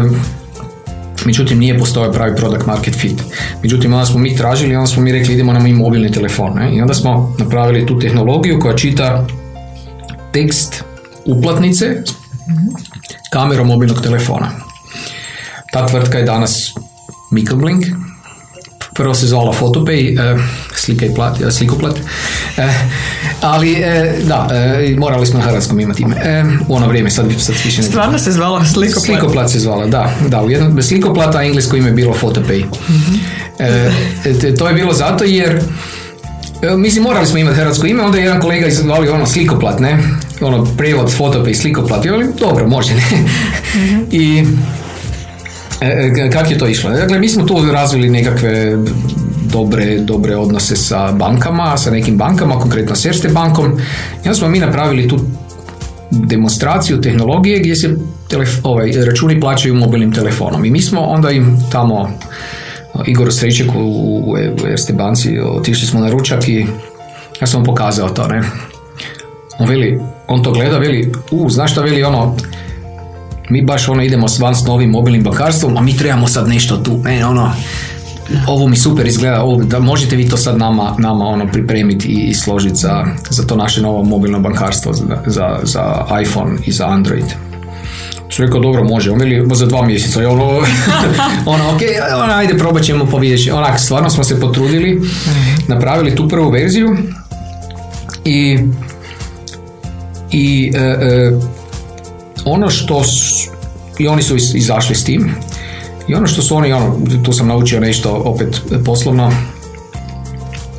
Međutim, 1.24 1.58
nije 1.58 1.78
postojao 1.78 2.12
pravi 2.12 2.36
product 2.36 2.66
market 2.66 2.94
fit. 2.94 3.22
Međutim, 3.62 3.92
onda 3.92 4.06
smo 4.06 4.18
mi 4.18 4.36
tražili, 4.36 4.76
onda 4.76 4.86
smo 4.86 5.02
mi 5.02 5.12
rekli 5.12 5.34
idemo 5.34 5.52
na 5.52 5.68
i 5.68 5.72
mobilni 5.72 6.12
telefon. 6.12 6.52
Ne? 6.54 6.76
I 6.76 6.80
onda 6.80 6.94
smo 6.94 7.34
napravili 7.38 7.86
tu 7.86 7.98
tehnologiju 7.98 8.60
koja 8.60 8.76
čita 8.76 9.26
tekst 10.32 10.84
uplatnice 11.24 12.02
kamerom 13.30 13.66
mobilnog 13.66 14.02
telefona. 14.02 14.50
Ta 15.72 15.86
tvrtka 15.86 16.18
je 16.18 16.24
danas 16.24 16.74
Microblink, 17.30 17.84
prvo 18.94 19.14
se 19.14 19.26
zvala 19.26 19.52
Photopay, 19.52 20.36
slika 20.84 21.06
i 21.06 21.14
plat, 21.14 21.36
slikoplat, 21.50 21.96
e, 22.56 22.68
ali 23.40 23.72
e, 23.72 24.18
da, 24.22 24.48
morali 24.98 25.26
smo 25.26 25.38
na 25.38 25.44
hrvatskom 25.44 25.80
imati 25.80 26.02
ime. 26.02 26.16
U 26.68 26.74
ono 26.74 26.88
vrijeme, 26.88 27.10
sad, 27.10 27.26
sad 27.38 27.54
više 27.64 27.82
ne 27.82 27.88
Stvarno 27.88 28.18
se 28.18 28.32
zvala 28.32 28.64
slikoplat? 28.64 29.04
Slikoplat 29.04 29.50
se 29.50 29.58
zvala, 29.58 29.86
da. 29.86 30.12
da 30.28 30.42
u 30.42 30.50
jednom, 30.50 30.82
slikoplata, 30.82 31.38
a 31.38 31.44
englesko 31.44 31.76
ime 31.76 31.88
je 31.88 31.92
bilo 31.92 32.14
Photopay. 32.22 32.64
mm 32.88 33.14
to 34.58 34.68
je 34.68 34.74
bilo 34.74 34.92
zato 34.92 35.24
jer 35.24 35.60
Mislim, 36.76 37.04
morali 37.04 37.26
smo 37.26 37.38
imati 37.38 37.56
hrvatsko 37.56 37.86
ime, 37.86 38.02
onda 38.02 38.18
je 38.18 38.24
jedan 38.24 38.40
kolega 38.40 38.66
izvali 38.66 39.08
ono 39.08 39.26
slikoplat, 39.26 39.80
ne? 39.80 39.98
Ono, 40.40 40.64
prevod, 40.64 41.12
fotopej, 41.12 41.54
slikoplat. 41.54 42.06
I 42.06 42.10
oni, 42.10 42.26
dobro, 42.40 42.68
može, 42.68 42.94
ne? 42.94 43.02
Mhm. 43.74 44.00
I 44.10 44.44
E, 45.80 46.12
e 46.26 46.30
kako 46.30 46.50
je 46.50 46.58
to 46.58 46.66
išlo? 46.66 46.90
Dakle, 46.90 47.18
mi 47.18 47.28
smo 47.28 47.44
tu 47.44 47.72
razvili 47.72 48.10
nekakve 48.10 48.78
dobre, 49.54 49.98
dobre 50.00 50.36
odnose 50.36 50.76
sa 50.76 51.12
bankama, 51.12 51.76
sa 51.76 51.90
nekim 51.90 52.18
bankama, 52.18 52.58
konkretno 52.58 52.96
s 52.96 53.06
Erste 53.06 53.28
bankom. 53.28 53.78
I 54.24 54.28
onda 54.28 54.34
smo 54.34 54.48
mi 54.48 54.58
napravili 54.58 55.08
tu 55.08 55.18
demonstraciju 56.10 57.00
tehnologije 57.00 57.58
gdje 57.58 57.76
se 57.76 57.96
telef- 58.30 58.60
ovaj, 58.62 58.92
računi 59.06 59.40
plaćaju 59.40 59.74
mobilnim 59.74 60.12
telefonom. 60.12 60.64
I 60.64 60.70
mi 60.70 60.82
smo 60.82 61.00
onda 61.00 61.30
im 61.30 61.56
tamo 61.72 62.10
Igor 63.06 63.32
Srećek 63.32 63.74
u, 63.74 63.80
u, 63.80 64.36
Erste 64.68 64.92
banci 64.92 65.38
otišli 65.40 65.86
smo 65.86 66.00
na 66.00 66.10
ručak 66.10 66.48
i 66.48 66.66
ja 67.40 67.46
sam 67.46 67.60
mu 67.60 67.64
pokazao 67.64 68.08
to, 68.08 68.26
ne. 68.28 68.42
On 69.58 69.68
veli, 69.68 70.00
on 70.28 70.42
to 70.42 70.52
gleda, 70.52 70.78
veli, 70.78 71.12
u, 71.30 71.50
znaš 71.50 71.72
šta 71.72 71.80
veli, 71.80 72.02
ono, 72.02 72.36
mi 73.50 73.62
baš 73.62 73.88
ono 73.88 74.02
idemo 74.02 74.26
van 74.40 74.54
s 74.54 74.66
novim 74.66 74.90
mobilnim 74.90 75.22
bankarstvom, 75.22 75.76
a 75.76 75.80
mi 75.80 75.96
trebamo 75.96 76.28
sad 76.28 76.48
nešto 76.48 76.76
tu, 76.76 76.98
ne, 77.04 77.26
ono, 77.26 77.52
ovo 78.46 78.68
mi 78.68 78.76
super 78.76 79.06
izgleda, 79.06 79.42
ovo, 79.42 79.64
da 79.64 79.80
možete 79.80 80.16
vi 80.16 80.28
to 80.28 80.36
sad 80.36 80.58
nama, 80.58 80.94
nama 80.98 81.24
ono 81.24 81.46
pripremiti 81.52 82.08
i, 82.08 82.30
i 82.30 82.34
složiti 82.34 82.76
za, 82.76 83.04
za 83.30 83.46
to 83.46 83.56
naše 83.56 83.82
novo 83.82 84.04
mobilno 84.04 84.40
bankarstvo 84.40 84.92
za, 84.92 85.04
za, 85.26 85.58
za 85.62 86.04
iPhone 86.22 86.58
i 86.66 86.72
za 86.72 86.86
Android. 86.86 87.24
Su 88.30 88.42
rekao, 88.42 88.60
dobro, 88.60 88.84
može, 88.84 89.10
on 89.10 89.18
veli 89.18 89.48
za 89.54 89.66
dva 89.66 89.86
mjeseca, 89.86 90.28
ono, 90.28 90.44
ono, 91.54 91.68
ok, 91.74 91.80
ono, 92.22 92.32
ajde, 92.32 92.58
probat 92.58 92.82
ćemo 92.82 93.06
pa 93.10 93.16
Onak, 93.54 93.80
stvarno 93.80 94.10
smo 94.10 94.24
se 94.24 94.40
potrudili, 94.40 95.00
napravili 95.68 96.16
tu 96.16 96.28
prvu 96.28 96.50
verziju 96.50 96.96
i 98.24 98.58
i 100.30 100.72
e, 100.74 100.78
e, 100.78 101.32
ono 102.44 102.70
što 102.70 103.02
i 103.98 104.08
oni 104.08 104.22
su 104.22 104.36
izašli 104.36 104.94
s 104.94 105.04
tim 105.04 105.34
i 106.08 106.14
ono 106.14 106.26
što 106.26 106.42
su 106.42 106.56
oni, 106.56 106.72
ono, 106.72 106.96
tu 107.24 107.32
sam 107.32 107.48
naučio 107.48 107.80
nešto 107.80 108.22
opet 108.24 108.60
poslovno, 108.84 109.32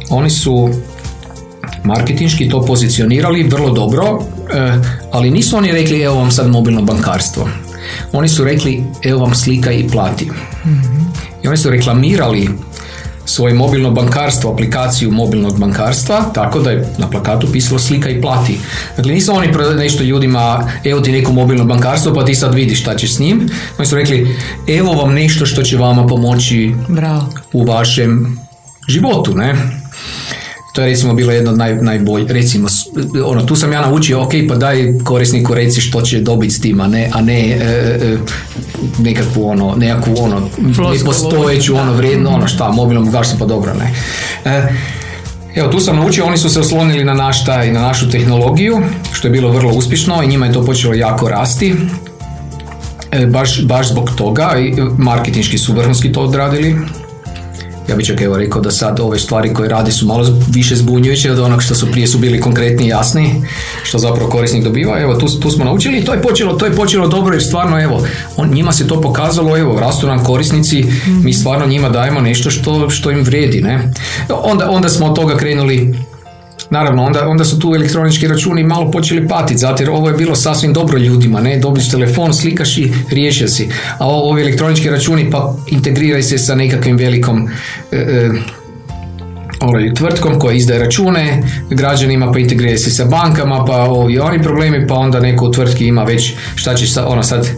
oni 0.10 0.29
su 0.29 0.70
marketinški 1.84 2.50
to 2.50 2.65
pozicionirali 2.65 3.44
vrlo 3.44 3.70
dobro, 3.70 4.20
eh, 4.53 4.74
ali 5.12 5.32
nisu 5.32 5.58
oni 5.58 5.72
rekli 5.72 6.01
evo 6.01 6.15
vam 6.15 6.32
sad 6.32 6.50
mobilno 6.50 6.82
bankarstvo. 6.82 7.50
Oni 8.13 8.29
su 8.29 8.44
rekli 8.44 8.84
evo 9.03 9.20
vam 9.20 9.36
slika 9.36 9.72
i 9.72 9.88
plati. 9.88 10.25
mm 10.65 10.96
I 11.44 11.48
oni 11.48 11.58
su 11.58 11.70
reklamirali 11.70 12.50
svoje 13.25 13.53
mobilno 13.53 13.91
bankarstvo, 13.91 14.51
aplikaciju 14.51 15.12
mobilnog 15.12 15.60
bankarstva, 15.60 16.22
tako 16.34 16.60
da 16.60 16.72
je 16.72 16.89
na 16.98 17.10
plakatu 17.10 17.48
pisalo 17.51 17.79
slika 17.79 18.10
i 18.10 18.22
plati. 18.22 18.60
Dakle, 18.98 19.13
nisu 19.13 19.34
oni 19.34 19.48
nešto 19.77 20.03
ljudima, 20.03 20.70
evo 20.84 21.01
ti 21.01 21.12
neko 21.12 21.32
mobilno 21.32 21.65
bankarstvo, 21.65 22.13
pa 22.13 22.25
ti 22.25 22.36
sad 22.36 22.53
vidiš 22.53 22.82
šta 22.82 22.96
ćeš 22.96 23.15
s 23.15 23.20
njim. 23.20 23.50
Oni 23.77 23.88
su 23.88 23.96
rekli, 23.96 24.38
evo 24.67 24.94
vam 24.94 25.13
nešto 25.13 25.46
što 25.46 25.63
će 25.63 25.77
vama 25.77 26.08
pomoći 26.08 26.75
Bravo. 26.88 27.29
u 27.53 27.65
vašem 27.65 28.38
životu, 28.88 29.36
ne? 29.36 29.55
To 30.75 30.82
je 30.82 30.88
recimo 30.88 31.13
bilo 31.13 31.32
jedno 31.32 31.51
od 31.51 31.58
naj, 31.58 31.75
najbolje, 31.75 32.25
recimo, 32.34 32.67
ono, 33.25 33.41
tu 33.41 33.55
sam 33.55 33.72
ja 33.72 33.82
naučio, 33.82 34.22
ok, 34.22 34.32
pa 34.50 34.55
daj 34.55 34.94
korisniku 35.03 35.53
reci 35.53 35.82
što 35.82 36.01
će 36.01 36.20
dobiti 36.20 36.53
s 36.53 36.62
tim, 36.62 36.82
a 36.82 36.88
ne, 36.88 37.10
a 37.13 37.22
ne 37.22 37.39
e, 37.39 37.55
e, 38.01 38.17
nekakvu 39.00 39.50
ono, 39.50 39.75
nekakvu 39.75 40.15
ono, 40.20 40.50
nepostojeću 40.94 41.75
ono 41.75 41.94
vrijedno, 41.94 42.29
ono 42.29 42.48
šta, 42.48 42.72
mobilnom 42.72 43.12
gašno 43.12 43.38
pa 43.39 43.46
dobro, 43.46 43.74
ne. 43.74 43.94
E, 44.51 44.67
Evo, 45.55 45.67
tu 45.67 45.79
sam 45.79 45.96
naučio, 45.96 46.25
oni 46.25 46.38
su 46.38 46.50
se 46.50 46.60
oslonili 46.60 47.03
na 47.03 47.13
naš 47.13 47.46
taj, 47.46 47.72
na 47.72 47.82
našu 47.82 48.10
tehnologiju, 48.10 48.82
što 49.12 49.27
je 49.27 49.32
bilo 49.32 49.51
vrlo 49.51 49.74
uspješno 49.74 50.24
i 50.24 50.27
njima 50.27 50.46
je 50.46 50.53
to 50.53 50.65
počelo 50.65 50.94
jako 50.94 51.29
rasti. 51.29 51.75
E, 53.12 53.25
baš, 53.25 53.63
baš 53.63 53.89
zbog 53.89 54.12
toga, 54.15 54.55
i 54.60 54.74
marketinški 54.98 55.58
su 55.58 55.74
vrhunski 55.74 56.12
to 56.12 56.22
odradili, 56.22 56.75
ja 57.89 57.96
bih 57.96 58.06
čak 58.06 58.22
evo 58.22 58.38
rekao 58.38 58.62
da 58.62 58.72
sad 58.72 59.00
ove 59.00 59.20
stvari 59.20 59.54
koje 59.54 59.70
radi 59.70 59.92
su 59.92 60.06
malo 60.06 60.39
više 60.50 60.75
zbunjujuće 60.75 61.32
od 61.32 61.39
onog 61.39 61.63
što 61.63 61.75
su 61.75 61.92
prije 61.92 62.08
su 62.08 62.18
bili 62.18 62.39
konkretni 62.39 62.86
i 62.86 62.89
jasni, 62.89 63.42
što 63.84 63.98
zapravo 63.98 64.30
korisnik 64.30 64.63
dobiva. 64.63 65.01
Evo, 65.01 65.15
tu, 65.15 65.27
tu 65.39 65.51
smo 65.51 65.65
naučili 65.65 65.98
i 65.98 66.06
to 66.06 66.13
je 66.13 66.22
počelo, 66.22 66.54
to 66.54 66.65
je 66.65 66.75
počelo 66.75 67.08
dobro 67.08 67.34
jer 67.34 67.44
stvarno, 67.44 67.82
evo, 67.82 68.08
on, 68.38 68.50
njima 68.50 68.72
se 68.72 68.88
to 68.88 69.01
pokazalo, 69.01 69.58
evo, 69.58 69.80
rastu 69.80 70.08
nam 70.08 70.24
korisnici, 70.24 70.86
mi 71.24 71.34
stvarno 71.34 71.65
njima 71.65 71.89
dajemo 71.89 72.22
nešto 72.22 72.51
što, 72.51 72.89
što 72.89 73.12
im 73.12 73.24
vrijedi, 73.24 73.62
ne. 73.62 73.92
Onda, 74.44 74.70
onda 74.70 74.89
smo 74.89 75.06
od 75.06 75.15
toga 75.15 75.38
krenuli 75.38 75.96
Naravno, 76.69 77.03
onda, 77.03 77.27
onda 77.27 77.45
su 77.45 77.60
tu 77.60 77.75
elektronički 77.75 78.27
računi 78.27 78.63
malo 78.63 78.91
počeli 78.91 79.27
patiti, 79.27 79.60
zato 79.60 79.84
jer 79.84 79.89
ovo 79.89 80.10
je 80.10 80.17
bilo 80.17 80.36
sasvim 80.36 80.74
dobro 80.74 80.98
ljudima, 80.98 81.41
ne, 81.41 81.60
dobiš 81.60 81.89
telefon, 81.89 82.34
slikaš 82.34 82.77
i 82.77 82.93
riješio 83.10 83.48
si. 83.48 83.69
A 84.00 84.07
ovi 84.07 84.41
elektronički 84.41 84.89
računi 84.89 85.31
pa 85.31 85.55
integriraj 85.67 86.24
se 86.24 86.38
sa 86.38 86.55
nekakvim 86.55 86.98
velikom 86.98 87.48
e, 87.91 87.98
e, 87.98 88.31
ovaj, 89.60 89.93
tvrtkom 89.93 90.39
koja 90.39 90.53
izdaje 90.53 90.79
račune 90.79 91.43
građanima, 91.69 92.31
pa 92.31 92.39
integrira 92.39 92.77
se 92.77 92.91
sa 92.91 93.05
bankama, 93.05 93.65
pa 93.65 93.84
ovi 93.84 94.19
oni 94.19 94.43
problemi, 94.43 94.88
pa 94.88 94.95
onda 94.95 95.19
neko 95.19 95.45
u 95.45 95.51
tvrtki 95.51 95.88
ima 95.88 96.03
već 96.03 96.34
šta 96.55 96.75
će 96.75 96.88
sa, 96.88 97.07
ono 97.07 97.24
sad 97.24 97.50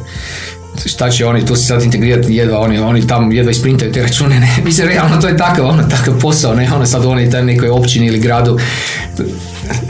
šta 0.86 1.10
će 1.10 1.26
oni 1.26 1.46
tu 1.46 1.56
se 1.56 1.66
sad 1.66 1.84
integrirati 1.84 2.36
jedva, 2.36 2.60
oni, 2.60 2.80
oni 2.80 3.08
tam 3.08 3.32
jedva 3.32 3.52
isprintaju 3.52 3.92
te 3.92 4.02
račune, 4.02 4.40
ne, 4.40 4.50
mislim, 4.66 4.88
realno 4.88 5.22
to 5.22 5.28
je 5.28 5.38
takav, 5.38 5.66
ono, 5.66 5.84
takav 5.84 6.20
posao, 6.20 6.56
ne, 6.56 6.70
ono 6.76 6.86
sad 6.86 7.06
oni 7.06 7.32
tam 7.32 7.46
nekoj 7.46 7.70
općini 7.70 8.08
ili 8.08 8.20
gradu, 8.20 8.60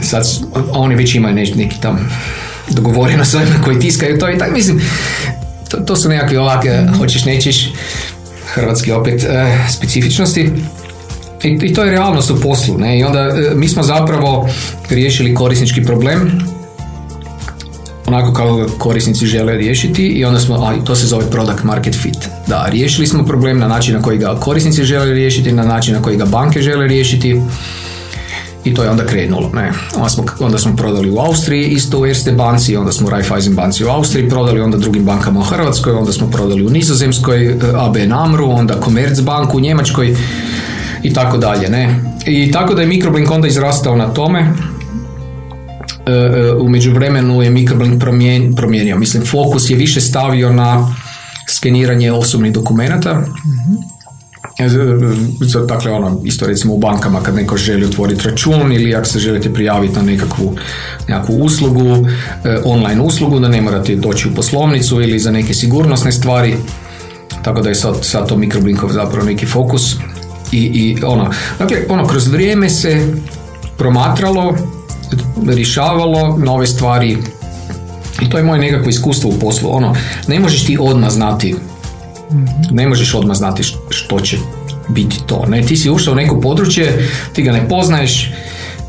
sad 0.02 0.24
oni 0.70 0.94
već 0.94 1.14
imaju 1.14 1.34
neki 1.34 1.80
tam 1.80 2.10
dogovoreno 2.70 3.24
s 3.24 3.34
ovima 3.34 3.62
koji 3.64 3.80
tiskaju 3.80 4.18
to 4.18 4.30
i 4.30 4.38
tako, 4.38 4.52
mislim, 4.52 4.80
to, 5.68 5.76
to 5.76 5.96
su 5.96 6.08
nekakve 6.08 6.38
ovakve, 6.38 6.88
hoćeš, 6.98 7.24
nećeš, 7.24 7.72
hrvatski 8.54 8.92
opet 8.92 9.24
e, 9.24 9.58
specifičnosti, 9.68 10.50
i, 11.42 11.58
I, 11.62 11.74
to 11.74 11.84
je 11.84 11.90
realnost 11.90 12.30
u 12.30 12.40
poslu. 12.40 12.78
Ne? 12.78 12.98
I 12.98 13.04
onda 13.04 13.20
e, 13.20 13.54
mi 13.54 13.68
smo 13.68 13.82
zapravo 13.82 14.48
riješili 14.90 15.34
korisnički 15.34 15.82
problem 15.82 16.48
onako 18.08 18.32
kako 18.32 18.66
korisnici 18.78 19.26
žele 19.26 19.56
riješiti 19.56 20.06
i 20.06 20.24
onda 20.24 20.40
smo, 20.40 20.54
a 20.54 20.84
to 20.84 20.94
se 20.94 21.06
zove 21.06 21.30
product 21.30 21.64
market 21.64 21.94
fit. 21.94 22.28
Da, 22.46 22.66
riješili 22.70 23.06
smo 23.06 23.24
problem 23.24 23.58
na 23.58 23.68
način 23.68 23.94
na 23.94 24.02
koji 24.02 24.18
ga 24.18 24.34
korisnici 24.40 24.84
žele 24.84 25.12
riješiti, 25.12 25.52
na 25.52 25.64
način 25.64 25.94
na 25.94 26.02
koji 26.02 26.16
ga 26.16 26.24
banke 26.24 26.62
žele 26.62 26.86
riješiti 26.86 27.40
i 28.64 28.74
to 28.74 28.82
je 28.82 28.90
onda 28.90 29.06
krenulo. 29.06 29.50
Ne. 29.54 29.72
Onda, 29.96 30.08
smo, 30.08 30.24
onda 30.40 30.58
smo 30.58 30.76
prodali 30.76 31.10
u 31.10 31.18
Austriji 31.18 31.68
isto 31.68 32.00
u 32.00 32.06
Erste 32.06 32.32
banci, 32.32 32.76
onda 32.76 32.92
smo 32.92 33.10
Raiffeisen 33.10 33.54
banci 33.54 33.84
u 33.84 33.88
Austriji 33.88 34.28
prodali, 34.28 34.60
onda 34.60 34.76
drugim 34.76 35.04
bankama 35.04 35.40
u 35.40 35.42
Hrvatskoj, 35.42 35.92
onda 35.92 36.12
smo 36.12 36.30
prodali 36.30 36.66
u 36.66 36.70
Nizozemskoj, 36.70 37.46
eh, 37.46 37.56
AB 37.74 37.96
Namru, 37.96 38.50
onda 38.50 38.80
Commerzbank 38.84 39.54
u 39.54 39.60
Njemačkoj 39.60 40.16
i 41.02 41.12
tako 41.14 41.36
dalje. 41.36 41.68
Ne. 41.68 42.00
I 42.26 42.52
tako 42.52 42.74
da 42.74 42.80
je 42.82 42.88
Microblink 42.88 43.30
onda 43.30 43.48
izrastao 43.48 43.96
na 43.96 44.08
tome. 44.14 44.52
E, 46.08 46.10
e, 46.10 46.52
u 46.52 46.68
međuvremenu 46.68 47.42
je 47.42 47.50
Microblink 47.50 48.02
promijenio. 48.56 48.98
Mislim, 48.98 49.26
fokus 49.26 49.70
je 49.70 49.76
više 49.76 50.00
stavio 50.00 50.52
na 50.52 50.94
skeniranje 51.48 52.12
osobnih 52.12 52.52
dokumenata. 52.52 53.14
mm 53.14 53.98
Dakle, 55.68 55.92
ono, 55.92 56.20
isto 56.24 56.46
recimo 56.46 56.74
u 56.74 56.78
bankama 56.78 57.22
kad 57.22 57.34
neko 57.34 57.56
želi 57.56 57.84
otvoriti 57.84 58.28
račun 58.28 58.72
ili 58.72 58.94
ako 58.94 59.04
se 59.04 59.18
želite 59.18 59.52
prijaviti 59.52 59.96
na 59.96 60.02
nekakvu, 60.02 60.56
nekakvu 61.08 61.34
uslugu, 61.34 62.06
online 62.64 63.00
uslugu, 63.00 63.40
da 63.40 63.48
ne 63.48 63.60
morate 63.60 63.96
doći 63.96 64.28
u 64.28 64.34
poslovnicu 64.34 65.02
ili 65.02 65.18
za 65.18 65.30
neke 65.30 65.54
sigurnosne 65.54 66.12
stvari. 66.12 66.56
Tako 67.42 67.60
da 67.60 67.68
je 67.68 67.74
sad, 67.74 67.94
sad 68.02 68.28
to 68.28 68.36
Microblinkov 68.36 68.92
zapravo 68.92 69.26
neki 69.26 69.46
fokus. 69.46 69.96
I, 70.52 70.58
i 70.58 70.98
ono, 71.04 71.30
dakle, 71.58 71.76
ono, 71.88 72.06
kroz 72.06 72.28
vrijeme 72.28 72.70
se 72.70 73.14
promatralo, 73.76 74.56
rješavalo 75.54 76.36
nove 76.36 76.66
stvari 76.66 77.18
i 78.22 78.30
to 78.30 78.38
je 78.38 78.44
moje 78.44 78.60
nekakvo 78.60 78.88
iskustvo 78.88 79.30
u 79.30 79.38
poslu. 79.38 79.70
Ono, 79.72 79.96
ne 80.28 80.40
možeš 80.40 80.64
ti 80.64 80.78
odmah 80.80 81.10
znati 81.10 81.54
ne 82.70 82.88
možeš 82.88 83.14
odmah 83.14 83.36
znati 83.36 83.62
što 83.90 84.20
će 84.20 84.36
biti 84.88 85.16
to. 85.26 85.44
Ne, 85.48 85.62
ti 85.62 85.76
si 85.76 85.90
ušao 85.90 86.12
u 86.12 86.16
neko 86.16 86.40
područje, 86.40 87.08
ti 87.32 87.42
ga 87.42 87.52
ne 87.52 87.68
poznaješ, 87.68 88.30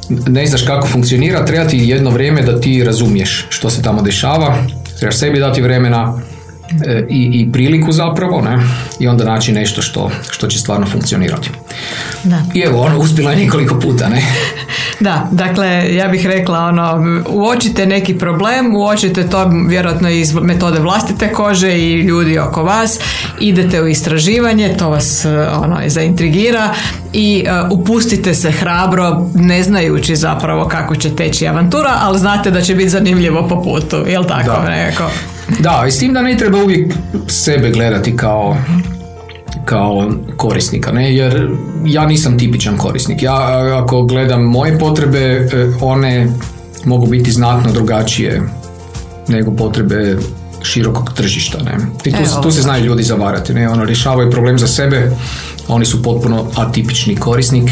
ne 0.10 0.46
znaš 0.46 0.62
kako 0.62 0.88
funkcionira, 0.88 1.46
treba 1.46 1.68
ti 1.68 1.78
jedno 1.78 2.10
vrijeme 2.10 2.42
da 2.42 2.62
ti 2.62 2.84
razumiješ 2.84 3.46
što 3.50 3.70
se 3.70 3.82
tamo 3.82 4.02
dešava, 4.02 4.58
trebaš 5.00 5.18
sebi 5.18 5.40
dati 5.40 5.62
vremena, 5.62 6.22
i, 7.10 7.30
i 7.34 7.52
priliku 7.52 7.92
zapravo 7.92 8.42
ne? 8.42 8.58
i 9.00 9.08
onda 9.08 9.24
naći 9.24 9.52
nešto 9.52 9.82
što, 9.82 10.12
što 10.30 10.48
će 10.48 10.60
stvarno 10.60 10.86
funkcionirati. 10.86 11.50
Da. 12.24 12.44
I 12.54 12.60
evo, 12.60 12.82
ono, 12.82 13.00
uspjela 13.00 13.32
je 13.32 13.38
nekoliko 13.38 13.80
puta, 13.80 14.10
ne? 14.10 14.22
da, 15.00 15.28
dakle, 15.32 15.96
ja 15.96 16.08
bih 16.08 16.26
rekla, 16.26 16.60
ono, 16.60 17.04
uočite 17.30 17.86
neki 17.86 18.18
problem, 18.18 18.76
uočite 18.76 19.28
to 19.28 19.52
vjerojatno 19.68 20.10
iz 20.10 20.34
metode 20.34 20.80
vlastite 20.80 21.34
kože 21.34 21.78
i 21.78 22.02
ljudi 22.02 22.40
oko 22.40 22.64
vas, 22.64 23.00
idete 23.40 23.82
u 23.82 23.88
istraživanje, 23.88 24.76
to 24.78 24.90
vas 24.90 25.26
ono, 25.64 25.78
zaintrigira 25.88 26.74
i 27.14 27.46
uh, 27.72 27.80
upustite 27.80 28.34
se 28.34 28.52
hrabro, 28.52 29.30
ne 29.34 29.64
znajući 29.64 30.16
zapravo 30.16 30.68
kako 30.68 30.96
će 30.96 31.16
teći 31.16 31.48
avantura, 31.48 31.98
ali 32.02 32.20
znate 32.20 32.52
da 32.52 32.62
će 32.62 32.76
biti 32.76 32.90
zanimljivo 32.90 33.48
po 33.48 33.64
putu, 33.64 33.98
jel 34.08 34.24
tako? 34.24 34.62
Da. 34.62 34.70
Nekako? 34.70 35.12
Da, 35.60 35.86
i 35.88 35.92
s 35.92 36.00
tim 36.00 36.14
da 36.14 36.22
ne 36.22 36.38
treba 36.38 36.64
uvijek 36.64 36.94
sebe 37.28 37.70
gledati 37.70 38.18
kao 38.18 38.58
kao 39.66 40.12
korisnika, 40.38 40.92
ne? 40.92 41.16
jer 41.16 41.50
ja 41.86 42.06
nisam 42.06 42.38
tipičan 42.38 42.78
korisnik. 42.78 43.24
Ja 43.24 43.36
ako 43.84 44.04
gledam 44.04 44.44
moje 44.44 44.80
potrebe, 44.80 45.20
e, 45.20 45.48
one 45.82 46.28
mogu 46.86 47.08
biti 47.08 47.32
znatno 47.32 47.72
drugačije 47.72 48.42
nego 49.28 49.52
potrebe 49.52 50.18
širokog 50.64 51.14
tržišta. 51.14 51.58
Ne? 51.64 51.78
I 52.06 52.12
tu, 52.12 52.42
tu 52.44 52.52
se 52.52 52.62
znaju 52.62 52.86
ljudi 52.86 53.04
zavarati. 53.04 53.54
Ne? 53.54 53.70
Ono, 53.70 53.86
rješavaju 53.86 54.32
problem 54.32 54.60
za 54.60 54.68
sebe, 54.68 55.12
oni 55.68 55.86
su 55.86 56.04
potpuno 56.04 56.48
atipični 56.56 57.16
korisnik 57.16 57.72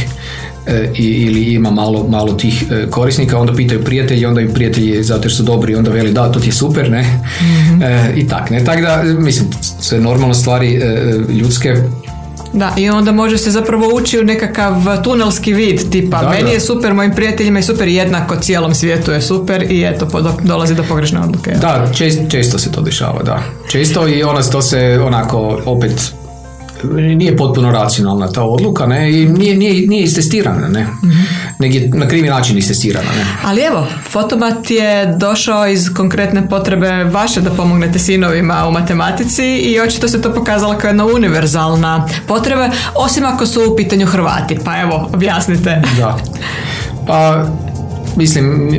ili 0.96 1.54
ima 1.54 1.72
malo, 1.72 2.08
malo 2.10 2.34
tih 2.34 2.64
e, 2.72 2.90
korisnika, 2.90 3.40
onda 3.40 3.54
pitaju 3.54 3.84
prijatelji, 3.84 4.26
onda 4.26 4.42
im 4.42 4.54
prijatelji 4.54 5.04
zato 5.04 5.24
jer 5.24 5.34
su 5.34 5.44
dobri, 5.44 5.76
onda 5.76 5.92
veli 5.92 6.12
da, 6.12 6.32
to 6.32 6.40
ti 6.40 6.48
je 6.48 6.54
super, 6.54 6.92
ne? 6.92 7.02
mm 7.02 7.82
I 8.16 8.28
tak, 8.28 8.50
ne? 8.50 8.64
Tako 8.64 8.82
da, 8.82 9.04
mislim, 9.04 9.50
sve 9.80 10.00
normalno 10.00 10.34
stvari 10.34 10.82
ljudske 11.30 11.76
da, 12.54 12.74
i 12.78 12.90
onda 12.90 13.12
može 13.12 13.38
se 13.38 13.52
zapravo 13.52 13.96
ući 13.96 14.20
u 14.20 14.24
nekakav 14.24 15.04
tunelski 15.04 15.54
vid, 15.54 15.90
tipa 15.92 16.22
da, 16.22 16.30
meni 16.30 16.52
je 16.52 16.60
super, 16.60 16.94
mojim 16.94 17.12
prijateljima 17.12 17.60
je 17.60 17.64
super, 17.64 17.88
jednako 17.88 18.36
cijelom 18.36 18.76
svijetu 18.76 19.12
je 19.12 19.22
super 19.22 19.72
i 19.72 19.84
eto, 19.84 20.08
dolazi 20.44 20.76
do 20.76 20.84
pogrešne 20.84 21.20
odluke. 21.20 21.52
Da, 21.52 21.88
čest, 21.94 22.20
često 22.30 22.60
se 22.60 22.72
to 22.72 22.82
dešava, 22.82 23.24
da. 23.24 23.44
Često 23.72 24.08
i 24.08 24.24
ona 24.24 24.42
to 24.42 24.62
se 24.62 25.00
onako 25.06 25.62
opet 25.66 26.14
nije 26.84 27.38
potpuno 27.38 27.72
racionalna 27.72 28.32
ta 28.32 28.44
odluka 28.44 28.86
ne 28.86 29.12
i 29.12 29.26
nije, 29.26 29.56
nije, 29.56 29.88
nije 29.88 30.04
istestirana 30.04 30.68
ne. 30.68 30.84
Mm 30.84 31.48
na 31.94 32.08
krivi 32.08 32.30
način 32.30 32.58
istestirana 32.58 33.10
ne. 33.18 33.26
Ali 33.44 33.62
evo 33.62 33.88
fotomat 34.10 34.72
je 34.72 35.16
došao 35.18 35.68
iz 35.68 35.94
konkretne 35.94 36.50
potrebe 36.50 37.04
vaše 37.04 37.42
da 37.42 37.50
pomognete 37.50 38.00
sinovima 38.00 38.68
u 38.68 38.72
matematici 38.72 39.46
i 39.46 39.80
očito 39.80 40.08
se 40.08 40.22
to 40.22 40.34
pokazalo 40.34 40.78
kao 40.78 40.88
jedna 40.88 41.06
univerzalna 41.06 42.08
potreba 42.28 42.70
osim 42.96 43.26
ako 43.26 43.46
su 43.46 43.72
u 43.72 43.76
pitanju 43.76 44.06
Hrvati. 44.06 44.58
Pa 44.66 44.82
evo 44.82 45.10
objasnite. 45.14 45.82
Da. 45.98 46.18
Pa 47.08 47.46
mislim 48.18 48.72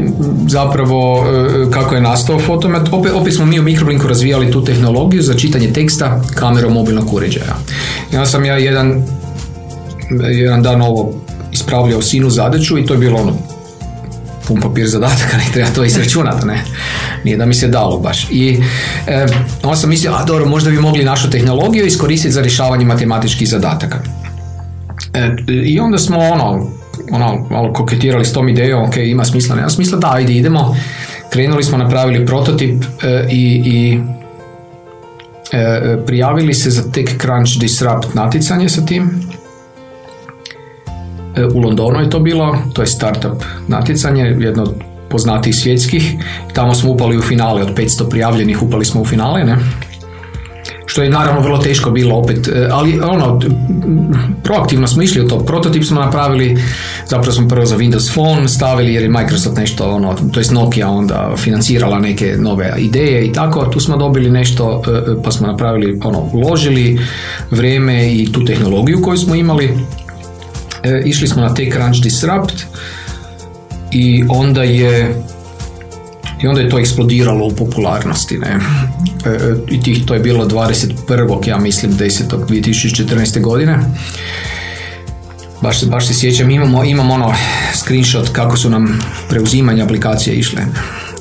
zapravo 0.48 1.27
e, 1.27 1.70
kako 1.70 1.94
je 1.94 2.01
nastao 2.01 2.38
fotomet. 2.38 2.83
Opet, 2.92 3.12
opet 3.12 3.35
smo 3.35 3.46
mi 3.46 3.61
u 3.61 3.62
Microblinku 3.62 4.09
razvijali 4.09 4.51
tu 4.51 4.64
tehnologiju 4.64 5.22
za 5.22 5.35
čitanje 5.35 5.72
teksta 5.72 6.22
kamerom 6.35 6.72
mobilnog 6.72 7.14
uređaja. 7.14 7.57
Onda 8.12 8.27
sam 8.27 8.44
ja 8.44 8.57
jedan, 8.57 9.03
jedan 10.31 10.62
dan 10.62 10.83
ovo 10.83 11.12
ispravljao 11.53 12.03
sinu 12.03 12.31
zadaću 12.31 12.79
i 12.79 12.87
to 12.87 12.94
je 12.94 12.98
bilo 12.98 13.18
ono 13.18 13.33
pun 14.48 14.61
papir 14.61 14.88
zadataka, 14.88 15.37
ne 15.46 15.53
treba 15.53 15.70
to 15.70 15.85
izračunati, 15.85 16.46
ne. 16.46 16.64
Nije 17.24 17.37
da 17.37 17.46
mi 17.46 17.55
se 17.55 17.68
dalo 17.68 17.98
baš. 17.98 18.27
I 18.31 18.59
e, 19.07 19.27
onda 19.62 19.77
sam 19.77 19.90
mislio, 19.90 20.12
a 20.12 20.24
dobro, 20.24 20.46
možda 20.46 20.70
bi 20.70 20.81
mogli 20.81 21.05
našu 21.05 21.31
tehnologiju 21.31 21.87
iskoristiti 21.87 22.33
za 22.33 22.40
rješavanje 22.40 22.85
matematičkih 22.85 23.48
zadataka. 23.48 23.98
E, 25.14 25.37
I 25.48 25.81
onda 25.81 25.98
smo 25.98 26.18
ono, 26.18 26.70
ono, 27.13 27.47
malo 27.51 27.73
koketirali 27.73 28.25
s 28.25 28.33
tom 28.33 28.49
idejom, 28.49 28.83
ok, 28.83 28.97
ima 28.97 29.25
smisla, 29.25 29.57
nema 29.57 29.69
smisla, 29.69 29.99
da, 29.99 30.13
ajde, 30.13 30.33
idemo. 30.33 30.77
Krenuli 31.31 31.63
smo, 31.63 31.79
napravili 31.79 32.27
prototip 32.27 32.85
e, 33.03 33.27
i, 33.31 33.63
i 33.65 34.01
e, 35.53 35.97
prijavili 36.07 36.55
se 36.55 36.71
za 36.71 36.83
Crunch 37.21 37.59
Disrupt 37.61 38.15
natjecanje 38.15 38.69
sa 38.69 38.87
tim. 38.87 39.11
E, 41.37 41.45
u 41.45 41.61
Londonu 41.61 42.01
je 42.01 42.11
to 42.11 42.21
bilo, 42.21 42.59
to 42.73 42.83
je 42.83 42.87
startup 42.87 43.43
natjecanje, 43.69 44.37
jedno 44.39 44.63
od 44.63 44.75
poznatijih 45.09 45.57
svjetskih. 45.57 46.13
Tamo 46.53 46.75
smo 46.75 46.91
upali 46.91 47.19
u 47.19 47.23
finale, 47.23 47.63
od 47.63 47.75
500 47.75 48.11
prijavljenih 48.11 48.63
upali 48.63 48.85
smo 48.85 49.01
u 49.01 49.05
finale, 49.05 49.45
ne? 49.45 49.57
Što 50.99 51.03
je 51.03 51.11
naravno 51.11 51.41
vrlo 51.41 51.59
teško 51.59 51.91
bilo 51.91 52.17
opet, 52.17 52.49
e, 52.49 52.69
ali 52.73 53.01
ono, 53.01 53.41
proaktivno 54.43 54.87
smo 54.87 55.03
išli 55.03 55.25
u 55.25 55.29
to, 55.29 55.39
prototip 55.39 55.85
smo 55.85 56.01
napravili, 56.01 56.63
zapravo 57.07 57.33
smo 57.33 57.49
prvo 57.49 57.67
za 57.67 57.77
Windows 57.77 58.13
Phone 58.13 58.49
stavili 58.49 58.95
jer 58.95 59.03
je 59.03 59.09
Microsoft 59.09 59.57
nešto, 59.57 59.91
ono, 59.91 60.15
to 60.33 60.41
je 60.41 60.47
Nokia 60.53 60.89
onda 60.89 61.33
financirala 61.37 61.99
neke 61.99 62.37
nove 62.39 62.75
ideje 62.79 63.27
i 63.27 63.33
tako, 63.33 63.67
tu 63.67 63.81
smo 63.81 63.97
dobili 63.97 64.31
nešto, 64.31 64.83
e, 64.87 64.91
e, 64.91 65.23
pa 65.25 65.31
smo 65.31 65.47
napravili, 65.47 66.01
ono, 66.05 66.31
uložili 66.33 67.01
vrijeme 67.51 68.15
i 68.15 68.33
tu 68.33 68.45
tehnologiju 68.45 69.03
koju 69.03 69.19
smo 69.19 69.35
imali, 69.35 69.79
išli 71.05 71.29
smo 71.29 71.43
na 71.43 71.55
TechCrunch 71.55 72.03
Disrupt 72.03 72.55
i 73.91 74.25
onda 74.29 74.63
je 74.63 75.23
i 76.42 76.46
onda 76.46 76.61
je 76.61 76.68
to 76.68 76.79
eksplodiralo 76.79 77.46
u 77.46 77.51
popularnosti. 77.51 78.38
Ne? 78.38 78.59
E, 79.27 79.29
e, 79.29 79.57
I 79.70 79.83
tih, 79.83 80.07
to 80.07 80.14
je 80.14 80.20
bilo 80.20 80.46
21. 80.46 81.48
ja 81.48 81.59
mislim 81.59 81.92
10. 81.92 82.46
2014. 82.48 83.40
godine. 83.40 83.79
Baš, 85.62 85.85
baš 85.85 86.07
se 86.07 86.14
sjećam, 86.14 86.51
imamo, 86.51 86.85
imamo 86.85 87.14
ono 87.14 87.35
screenshot 87.74 88.29
kako 88.33 88.57
su 88.57 88.70
nam 88.70 89.01
preuzimanje 89.29 89.83
aplikacije 89.83 90.37
išle, 90.37 90.62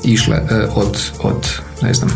išle 0.04 0.36
e, 0.36 0.66
od, 0.74 1.10
od, 1.22 1.48
ne 1.82 1.94
znam, 1.94 2.10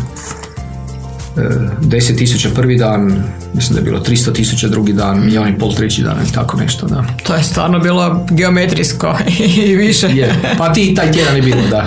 10 1.35 2.17
tisuća 2.17 2.49
prvi 2.55 2.77
dan, 2.77 3.23
mislim 3.53 3.73
da 3.73 3.79
je 3.79 3.83
bilo 3.83 3.99
300 3.99 4.33
tisuća 4.33 4.67
drugi 4.67 4.93
dan, 4.93 5.25
milijun 5.25 5.47
i 5.47 5.57
pol 5.59 5.73
treći 5.73 6.03
dan 6.03 6.17
ili 6.21 6.31
tako 6.31 6.57
nešto, 6.57 6.87
da. 6.87 7.05
To 7.23 7.35
je 7.35 7.43
stvarno 7.43 7.79
bilo 7.79 8.25
geometrijsko 8.31 9.17
i 9.65 9.75
više. 9.75 10.07
Je, 10.07 10.55
pa 10.57 10.73
ti 10.73 10.95
taj 10.95 11.11
tjedan 11.11 11.35
je 11.35 11.41
bilo, 11.41 11.61
da. 11.71 11.85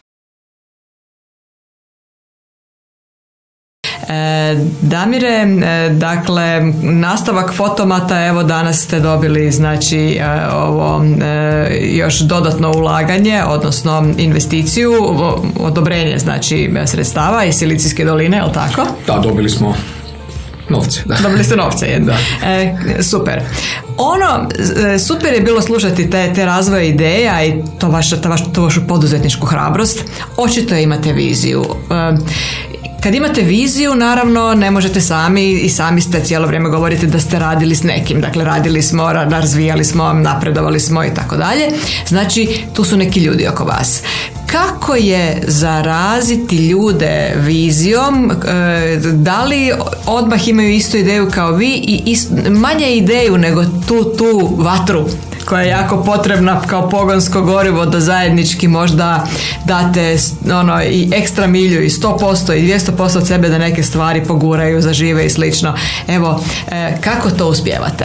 Damire, 4.80 5.46
dakle, 5.90 6.72
nastavak 6.82 7.54
fotomata, 7.54 8.26
evo 8.26 8.42
danas 8.42 8.82
ste 8.82 9.00
dobili 9.00 9.50
znači 9.52 10.20
ovo 10.52 11.04
još 11.80 12.18
dodatno 12.18 12.72
ulaganje, 12.72 13.42
odnosno 13.46 14.14
investiciju, 14.18 14.92
odobrenje 15.60 16.18
znači 16.18 16.70
sredstava 16.86 17.44
iz 17.44 17.54
Silicijske 17.54 18.04
doline, 18.04 18.36
je 18.36 18.42
li 18.42 18.52
tako? 18.52 18.86
Da, 19.06 19.18
dobili 19.18 19.50
smo 19.50 19.74
Novce, 20.68 21.02
da. 21.04 21.16
Dobili 21.22 21.44
ste 21.44 21.56
novce 21.56 21.86
jedno. 21.86 22.12
E, 22.44 22.74
super. 23.02 23.40
Ono, 23.96 24.48
e, 24.94 24.98
super 24.98 25.34
je 25.34 25.40
bilo 25.40 25.62
slušati 25.62 26.10
te, 26.10 26.32
te 26.34 26.44
razvoje 26.44 26.88
ideja 26.88 27.44
i 27.44 27.54
to 27.78 27.88
vaša, 27.88 28.16
to, 28.16 28.28
vaš, 28.28 28.52
to 28.52 28.62
vašu 28.62 28.86
poduzetničku 28.88 29.46
hrabrost. 29.46 30.04
Očito 30.36 30.74
imate 30.74 31.12
viziju. 31.12 31.64
E, 31.90 32.16
kad 33.06 33.14
imate 33.14 33.42
viziju, 33.42 33.94
naravno, 33.94 34.54
ne 34.54 34.70
možete 34.70 35.00
sami 35.00 35.52
i 35.52 35.68
sami 35.68 36.00
ste 36.00 36.24
cijelo 36.24 36.46
vrijeme 36.46 36.68
govorite 36.68 37.06
da 37.06 37.20
ste 37.20 37.38
radili 37.38 37.74
s 37.74 37.82
nekim. 37.82 38.20
Dakle, 38.20 38.44
radili 38.44 38.82
smo, 38.82 39.12
razvijali 39.12 39.84
smo, 39.84 40.12
napredovali 40.12 40.80
smo 40.80 41.04
i 41.04 41.14
tako 41.14 41.36
dalje. 41.36 41.68
Znači, 42.06 42.64
tu 42.74 42.84
su 42.84 42.96
neki 42.96 43.20
ljudi 43.20 43.48
oko 43.48 43.64
vas 43.64 44.02
kako 44.46 44.94
je 44.94 45.42
zaraziti 45.46 46.56
ljude 46.68 47.34
vizijom, 47.36 48.30
e, 48.30 48.96
da 49.12 49.44
li 49.44 49.72
odmah 50.06 50.48
imaju 50.48 50.70
istu 50.70 50.96
ideju 50.96 51.30
kao 51.30 51.52
vi 51.52 51.74
i 51.86 52.16
manje 52.50 52.96
ideju 52.96 53.38
nego 53.38 53.64
tu, 53.64 54.04
tu 54.18 54.54
vatru 54.58 55.06
koja 55.44 55.62
je 55.62 55.68
jako 55.68 56.04
potrebna 56.04 56.60
kao 56.60 56.90
pogonsko 56.90 57.42
gorivo 57.42 57.86
da 57.86 58.00
zajednički 58.00 58.68
možda 58.68 59.26
date 59.64 60.16
ono, 60.52 60.82
i 60.82 61.08
ekstra 61.12 61.46
milju 61.46 61.82
i 61.82 61.88
100% 61.88 62.54
i 62.54 62.72
200% 62.72 63.16
od 63.16 63.26
sebe 63.26 63.48
da 63.48 63.58
neke 63.58 63.82
stvari 63.82 64.24
poguraju, 64.24 64.82
zažive 64.82 65.26
i 65.26 65.30
slično. 65.30 65.74
Evo, 66.08 66.44
e, 66.70 66.96
kako 67.00 67.30
to 67.30 67.48
uspijevate? 67.48 68.04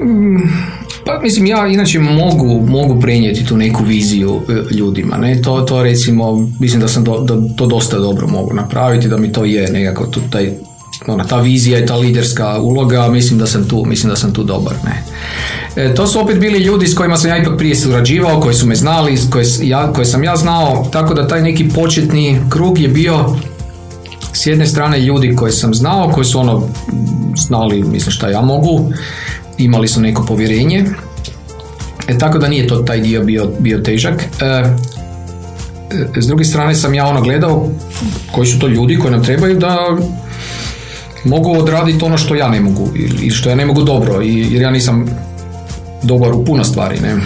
Mm 0.00 0.73
pa 1.06 1.20
mislim 1.22 1.46
ja 1.46 1.66
inače 1.66 1.98
mogu, 1.98 2.66
mogu 2.66 3.00
prenijeti 3.00 3.46
tu 3.46 3.56
neku 3.56 3.84
viziju 3.84 4.40
e, 4.48 4.74
ljudima, 4.74 5.16
ne, 5.16 5.42
to, 5.42 5.60
to 5.60 5.82
recimo, 5.82 6.48
mislim 6.60 6.80
da 6.80 6.88
sam 6.88 7.04
do, 7.04 7.26
to 7.56 7.66
dosta 7.66 7.98
dobro 7.98 8.26
mogu 8.28 8.54
napraviti, 8.54 9.08
da 9.08 9.16
mi 9.16 9.32
to 9.32 9.44
je 9.44 9.70
nekako 9.72 10.06
tu 10.06 10.20
taj, 10.30 10.52
ona, 11.06 11.24
ta 11.24 11.40
vizija 11.40 11.78
i 11.78 11.86
ta 11.86 11.96
liderska 11.96 12.58
uloga, 12.60 13.08
mislim 13.08 13.38
da 13.38 13.46
sam 13.46 13.68
tu, 13.68 13.84
mislim 13.86 14.10
da 14.10 14.16
sam 14.16 14.32
tu 14.32 14.42
dobar, 14.42 14.74
ne. 14.84 15.02
E, 15.76 15.94
to 15.94 16.06
su 16.06 16.20
opet 16.20 16.38
bili 16.38 16.58
ljudi 16.58 16.86
s 16.86 16.94
kojima 16.94 17.16
sam 17.16 17.30
ja 17.30 17.38
ipak 17.38 17.58
prije 17.58 17.76
surađivao, 17.76 18.40
koji 18.40 18.54
su 18.54 18.66
me 18.66 18.74
znali, 18.74 19.18
koje, 19.30 19.44
ja, 19.62 19.92
koje 19.92 20.04
sam 20.04 20.24
ja 20.24 20.36
znao, 20.36 20.88
tako 20.92 21.14
da 21.14 21.28
taj 21.28 21.42
neki 21.42 21.68
početni 21.68 22.40
krug 22.50 22.78
je 22.78 22.88
bio 22.88 23.36
s 24.32 24.46
jedne 24.46 24.66
strane 24.66 25.00
ljudi 25.00 25.36
koje 25.36 25.52
sam 25.52 25.74
znao, 25.74 26.10
koji 26.10 26.24
su 26.24 26.38
ono 26.38 26.68
znali, 27.46 27.82
mislim 27.82 28.10
šta 28.10 28.28
ja 28.28 28.40
mogu, 28.40 28.92
imali 29.58 29.88
su 29.88 30.00
neko 30.00 30.24
povjerenje, 30.26 30.84
e, 32.08 32.18
tako 32.18 32.38
da 32.38 32.48
nije 32.48 32.66
to 32.66 32.76
taj 32.76 33.00
dio 33.00 33.22
bio, 33.22 33.50
bio 33.58 33.78
težak. 33.78 34.24
E, 34.40 34.44
e, 34.46 34.72
s 36.20 36.26
druge 36.26 36.44
strane 36.44 36.74
sam 36.74 36.94
ja 36.94 37.06
ono 37.06 37.20
gledao 37.20 37.68
koji 38.32 38.46
su 38.46 38.58
to 38.58 38.68
ljudi 38.68 38.98
koji 38.98 39.12
nam 39.12 39.24
trebaju 39.24 39.58
da 39.58 39.78
mogu 41.24 41.58
odraditi 41.58 42.04
ono 42.04 42.18
što 42.18 42.34
ja 42.34 42.48
ne 42.48 42.60
mogu 42.60 42.90
ili 42.94 43.30
što 43.30 43.48
ja 43.48 43.54
ne 43.54 43.66
mogu 43.66 43.82
dobro 43.82 44.20
jer 44.22 44.62
ja 44.62 44.70
nisam 44.70 45.06
dobar 46.04 46.32
u 46.32 46.44
puno 46.44 46.64
stvari, 46.64 47.00
ne, 47.00 47.16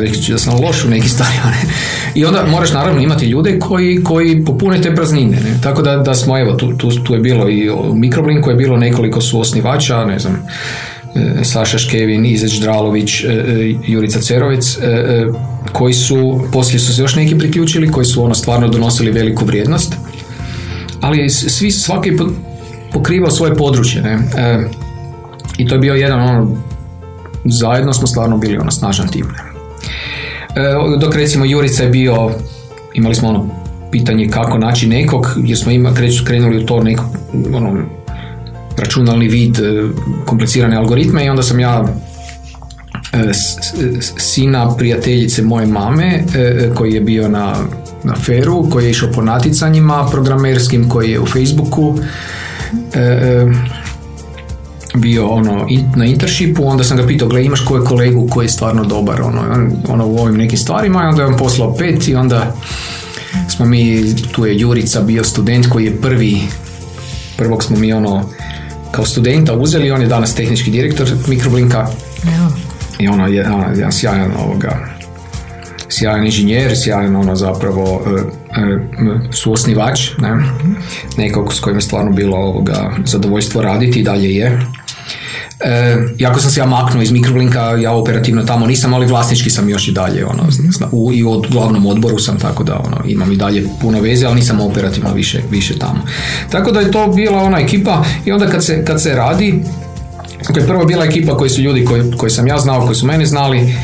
reći 0.00 0.32
da 0.32 0.38
sam 0.38 0.60
loš 0.64 0.84
u 0.84 0.88
nekih 0.88 1.12
stvari, 1.14 1.36
ne. 1.44 1.72
I 2.14 2.24
onda 2.24 2.46
moraš 2.46 2.72
naravno 2.72 3.00
imati 3.02 3.26
ljude 3.26 3.58
koji, 3.58 4.04
koji 4.04 4.44
popune 4.44 4.82
te 4.82 4.94
praznine, 4.94 5.36
ne. 5.36 5.60
Tako 5.62 5.82
da, 5.82 5.96
da 5.96 6.14
smo, 6.14 6.38
evo, 6.38 6.52
tu, 6.52 6.76
tu, 6.76 6.90
tu 6.90 7.14
je 7.14 7.20
bilo 7.20 7.48
i 7.48 7.70
Mikroblinku 7.94 8.50
je 8.50 8.56
bilo 8.56 8.76
nekoliko 8.76 9.20
su 9.20 9.40
osnivača, 9.40 10.04
ne 10.04 10.18
znam, 10.18 10.46
Saša 11.42 11.78
Škevin, 11.78 12.26
Izeć 12.26 12.60
Dralović, 12.60 13.24
e, 13.24 13.26
e, 13.28 13.74
Jurica 13.86 14.20
Cerovec, 14.20 14.78
koji 15.72 15.94
su, 15.94 16.40
poslije 16.52 16.80
su 16.80 16.94
se 16.94 17.02
još 17.02 17.16
neki 17.16 17.38
priključili, 17.38 17.90
koji 17.90 18.04
su 18.04 18.24
ono 18.24 18.34
stvarno 18.34 18.68
donosili 18.68 19.10
veliku 19.10 19.44
vrijednost, 19.44 19.94
ali 21.00 21.28
svi, 21.28 21.70
svaki 21.70 22.12
pokrivao 22.92 23.30
svoje 23.30 23.54
područje, 23.54 24.02
ne? 24.02 24.18
I 25.58 25.66
to 25.66 25.74
je 25.74 25.78
bio 25.78 25.94
jedan 25.94 26.20
ono, 26.20 26.56
zajedno 27.44 27.92
smo 27.92 28.06
stvarno 28.06 28.38
bili 28.38 28.58
ono 28.58 28.70
snažan 28.70 29.08
tim. 29.08 29.26
Dok 31.00 31.14
recimo 31.14 31.44
Jurica 31.44 31.82
je 31.82 31.88
bio, 31.88 32.30
imali 32.94 33.14
smo 33.14 33.28
ono 33.28 33.48
pitanje 33.90 34.28
kako 34.28 34.58
naći 34.58 34.86
nekog, 34.86 35.26
jer 35.44 35.58
smo 35.58 35.72
ima, 35.72 35.92
krenuli 36.26 36.62
u 36.62 36.66
to 36.66 36.82
neko, 36.82 37.04
ono, 37.54 37.84
računalni 38.80 39.28
vid 39.28 39.58
e, 39.58 39.88
komplicirane 40.26 40.76
algoritme 40.76 41.24
i 41.24 41.28
onda 41.28 41.42
sam 41.42 41.60
ja 41.60 41.84
e, 43.12 43.30
sina 44.18 44.76
prijateljice 44.76 45.42
moje 45.42 45.66
mame 45.66 46.24
e, 46.34 46.70
koji 46.74 46.92
je 46.92 47.00
bio 47.00 47.28
na, 47.28 47.54
na 48.04 48.14
feru, 48.14 48.70
koji 48.70 48.84
je 48.84 48.90
išao 48.90 49.12
po 49.12 49.22
naticanjima 49.22 50.08
programerskim, 50.10 50.88
koji 50.88 51.10
je 51.10 51.20
u 51.20 51.26
Facebooku 51.26 51.98
bio 54.94 55.28
ono 55.28 55.66
na 55.96 56.04
intershipu, 56.04 56.66
onda 56.66 56.84
sam 56.84 56.96
ga 56.96 57.06
pitao, 57.06 57.28
gle 57.28 57.44
imaš 57.44 57.64
koje 57.64 57.84
kolegu 57.84 58.28
koji 58.30 58.44
je 58.44 58.48
stvarno 58.48 58.84
dobar? 58.84 59.22
Ono, 59.22 59.42
ono 59.88 60.06
u 60.06 60.18
ovim 60.18 60.36
nekim 60.36 60.58
stvarima 60.58 61.02
i 61.02 61.06
onda 61.06 61.22
je 61.22 61.28
on 61.28 61.36
poslao 61.36 61.74
pet 61.74 62.08
i 62.08 62.14
onda 62.14 62.54
smo 63.48 63.66
mi, 63.66 64.14
tu 64.32 64.46
je 64.46 64.58
Jurica 64.58 65.00
bio 65.00 65.24
student 65.24 65.66
koji 65.66 65.84
je 65.84 66.00
prvi, 66.00 66.40
prvog 67.36 67.64
smo 67.64 67.76
mi 67.76 67.92
ono 67.92 68.24
kao 68.90 69.04
studenta 69.04 69.54
uzeli, 69.54 69.90
on 69.90 70.02
je 70.02 70.08
danas 70.08 70.34
tehnički 70.34 70.70
direktor 70.70 71.08
Mikroblinka 71.28 71.86
i 72.98 73.08
ono 73.08 73.26
je 73.26 73.50
ono, 73.52 73.64
jedan 73.70 73.92
sjajan 73.92 74.32
ovoga 74.38 75.00
sjajan 75.90 76.24
inženjer, 76.24 76.76
sjajan 76.76 77.16
ono 77.16 77.36
zapravo 77.36 78.02
e, 78.06 78.20
e, 78.60 78.78
suosnivač, 79.30 80.10
ne? 80.18 80.30
nekog 81.16 81.54
s 81.54 81.60
kojim 81.60 81.76
je 81.76 81.80
stvarno 81.80 82.12
bilo 82.12 82.36
ovoga 82.36 82.90
zadovoljstvo 83.04 83.62
raditi 83.62 84.00
i 84.00 84.02
dalje 84.02 84.34
je. 84.34 84.60
E, 85.64 85.96
jako 86.18 86.40
sam 86.40 86.50
se 86.50 86.60
ja 86.60 86.66
maknuo 86.66 87.02
iz 87.02 87.10
Mikroblinka, 87.10 87.60
ja 87.60 87.92
operativno 87.92 88.42
tamo 88.42 88.66
nisam, 88.66 88.94
ali 88.94 89.06
vlasnički 89.06 89.50
sam 89.50 89.68
još 89.68 89.88
i 89.88 89.92
dalje. 89.92 90.26
Ono, 90.26 90.48
u, 90.92 91.12
I 91.12 91.24
u 91.24 91.42
glavnom 91.50 91.86
odboru 91.86 92.18
sam, 92.18 92.38
tako 92.38 92.64
da 92.64 92.78
ono, 92.86 92.96
imam 93.04 93.32
i 93.32 93.36
dalje 93.36 93.68
puno 93.80 94.00
veze, 94.00 94.26
ali 94.26 94.34
nisam 94.34 94.60
operativno 94.60 95.12
više, 95.12 95.42
više 95.50 95.78
tamo. 95.78 96.02
Tako 96.50 96.70
da 96.70 96.80
je 96.80 96.90
to 96.90 97.06
bila 97.06 97.42
ona 97.42 97.58
ekipa 97.58 98.04
i 98.24 98.32
onda 98.32 98.46
kad 98.46 98.64
se, 98.64 98.84
kad 98.84 99.02
se 99.02 99.14
radi, 99.14 99.62
je 100.56 100.66
prvo 100.66 100.84
bila 100.84 101.04
ekipa 101.04 101.36
koji 101.36 101.50
su 101.50 101.60
ljudi 101.60 101.84
koji, 101.84 102.02
koji 102.16 102.30
sam 102.30 102.46
ja 102.46 102.58
znao, 102.58 102.84
koji 102.84 102.94
su 102.94 103.06
mene 103.06 103.26
znali, 103.26 103.74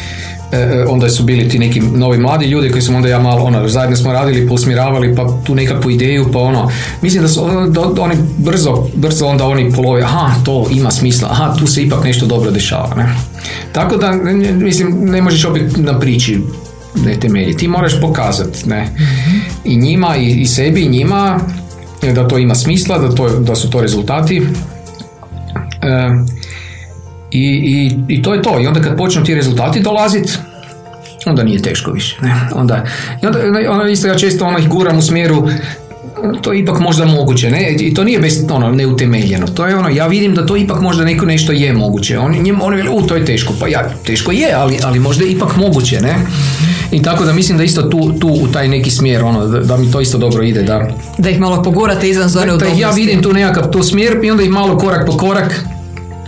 E, 0.52 0.56
e, 0.56 0.84
onda 0.88 1.08
su 1.08 1.22
bili 1.22 1.48
ti 1.48 1.58
neki 1.58 1.80
novi 1.80 2.18
mladi 2.18 2.46
ljudi 2.46 2.70
koji 2.70 2.82
smo 2.82 2.96
onda 2.96 3.08
ja 3.08 3.18
malo 3.18 3.42
ono, 3.44 3.68
zajedno 3.68 3.96
smo 3.96 4.12
radili, 4.12 4.48
posmiravali 4.48 5.14
pa 5.14 5.26
tu 5.44 5.54
nekakvu 5.54 5.90
ideju 5.90 6.26
pa 6.32 6.38
ono, 6.38 6.70
mislim 7.02 7.22
da 7.22 7.28
su 7.28 7.40
da, 7.68 8.02
oni 8.02 8.14
brzo, 8.38 8.86
brzo 8.94 9.26
onda 9.26 9.44
oni 9.44 9.72
polove, 9.72 10.02
aha 10.02 10.34
to 10.44 10.66
ima 10.70 10.90
smisla, 10.90 11.28
aha 11.30 11.54
tu 11.58 11.66
se 11.66 11.82
ipak 11.82 12.04
nešto 12.04 12.26
dobro 12.26 12.50
dešava, 12.50 12.94
ne. 12.96 13.14
Tako 13.72 13.96
da, 13.96 14.12
mislim, 14.52 14.98
ne 15.00 15.22
možeš 15.22 15.44
opet 15.44 15.76
na 15.76 15.98
priči 15.98 16.40
ne 17.04 17.20
temelji, 17.20 17.56
ti 17.56 17.68
moraš 17.68 18.00
pokazati, 18.00 18.68
ne, 18.68 18.88
i 19.64 19.76
njima 19.76 20.16
i, 20.16 20.40
i 20.40 20.46
sebi 20.46 20.80
i 20.80 20.88
njima 20.88 21.40
da 22.14 22.28
to 22.28 22.38
ima 22.38 22.54
smisla, 22.54 22.98
da, 22.98 23.14
to, 23.14 23.28
da 23.28 23.54
su 23.54 23.70
to 23.70 23.80
rezultati. 23.80 24.42
E, 25.82 26.10
i, 27.36 27.96
i, 28.08 28.14
I 28.14 28.22
to 28.22 28.34
je 28.34 28.42
to. 28.42 28.60
I 28.60 28.66
onda 28.66 28.80
kad 28.80 28.96
počnu 28.96 29.24
ti 29.24 29.34
rezultati 29.34 29.80
dolaziti, 29.80 30.32
onda 31.26 31.42
nije 31.42 31.62
teško 31.62 31.90
više. 31.90 32.16
Ne? 32.22 32.34
Onda, 32.54 32.84
I 33.22 33.26
onda, 33.26 33.38
onda 33.70 33.88
isto 33.88 34.08
ja 34.08 34.14
često 34.14 34.44
ono 34.44 34.58
ih 34.58 34.68
guram 34.68 34.98
u 34.98 35.02
smjeru 35.02 35.48
to 36.42 36.52
je 36.52 36.58
ipak 36.60 36.80
možda 36.80 37.04
moguće, 37.04 37.50
ne? 37.50 37.76
I 37.80 37.94
to 37.94 38.04
nije 38.04 38.18
bez, 38.18 38.44
ono, 38.50 38.72
neutemeljeno. 38.72 39.46
To 39.46 39.66
je 39.66 39.76
ono, 39.76 39.88
ja 39.88 40.06
vidim 40.06 40.34
da 40.34 40.46
to 40.46 40.56
ipak 40.56 40.80
možda 40.80 41.04
neko 41.04 41.26
nešto 41.26 41.52
je 41.52 41.72
moguće. 41.72 42.18
Oni, 42.18 42.38
njim, 42.42 42.62
oni 42.62 42.88
u, 42.88 43.02
to 43.02 43.16
je 43.16 43.24
teško. 43.24 43.54
Pa 43.60 43.68
ja, 43.68 43.90
teško 44.06 44.32
je, 44.32 44.52
ali, 44.54 44.78
ali 44.84 44.98
možda 44.98 45.24
je 45.24 45.30
ipak 45.30 45.56
moguće, 45.56 46.00
ne? 46.00 46.16
I 46.90 47.02
tako 47.02 47.24
da 47.24 47.32
mislim 47.32 47.58
da 47.58 47.64
isto 47.64 47.82
tu, 47.82 48.12
tu 48.20 48.28
u 48.28 48.48
taj 48.48 48.68
neki 48.68 48.90
smjer, 48.90 49.24
ono, 49.24 49.46
da, 49.46 49.60
da 49.60 49.76
mi 49.76 49.90
to 49.90 50.00
isto 50.00 50.18
dobro 50.18 50.42
ide. 50.42 50.62
Da, 50.62 50.88
da 51.18 51.30
ih 51.30 51.40
malo 51.40 51.62
pogurate 51.62 52.08
izvan 52.08 52.28
zone 52.28 52.56
da, 52.56 52.66
Ja 52.66 52.90
vidim 52.90 53.22
tu 53.22 53.32
nekakav 53.32 53.70
tu 53.70 53.82
smjer 53.82 54.20
i 54.22 54.30
onda 54.30 54.42
ih 54.42 54.50
malo 54.50 54.78
korak 54.78 55.06
po 55.06 55.16
korak 55.16 55.64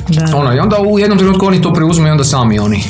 da. 0.08 0.36
Ono, 0.36 0.54
I 0.54 0.58
onda 0.58 0.76
u 0.80 0.98
jednom 0.98 1.18
trenutku 1.18 1.46
oni 1.46 1.62
to 1.62 1.72
preuzmu 1.72 2.06
i 2.06 2.10
onda 2.10 2.24
sami 2.24 2.58
oni 2.58 2.84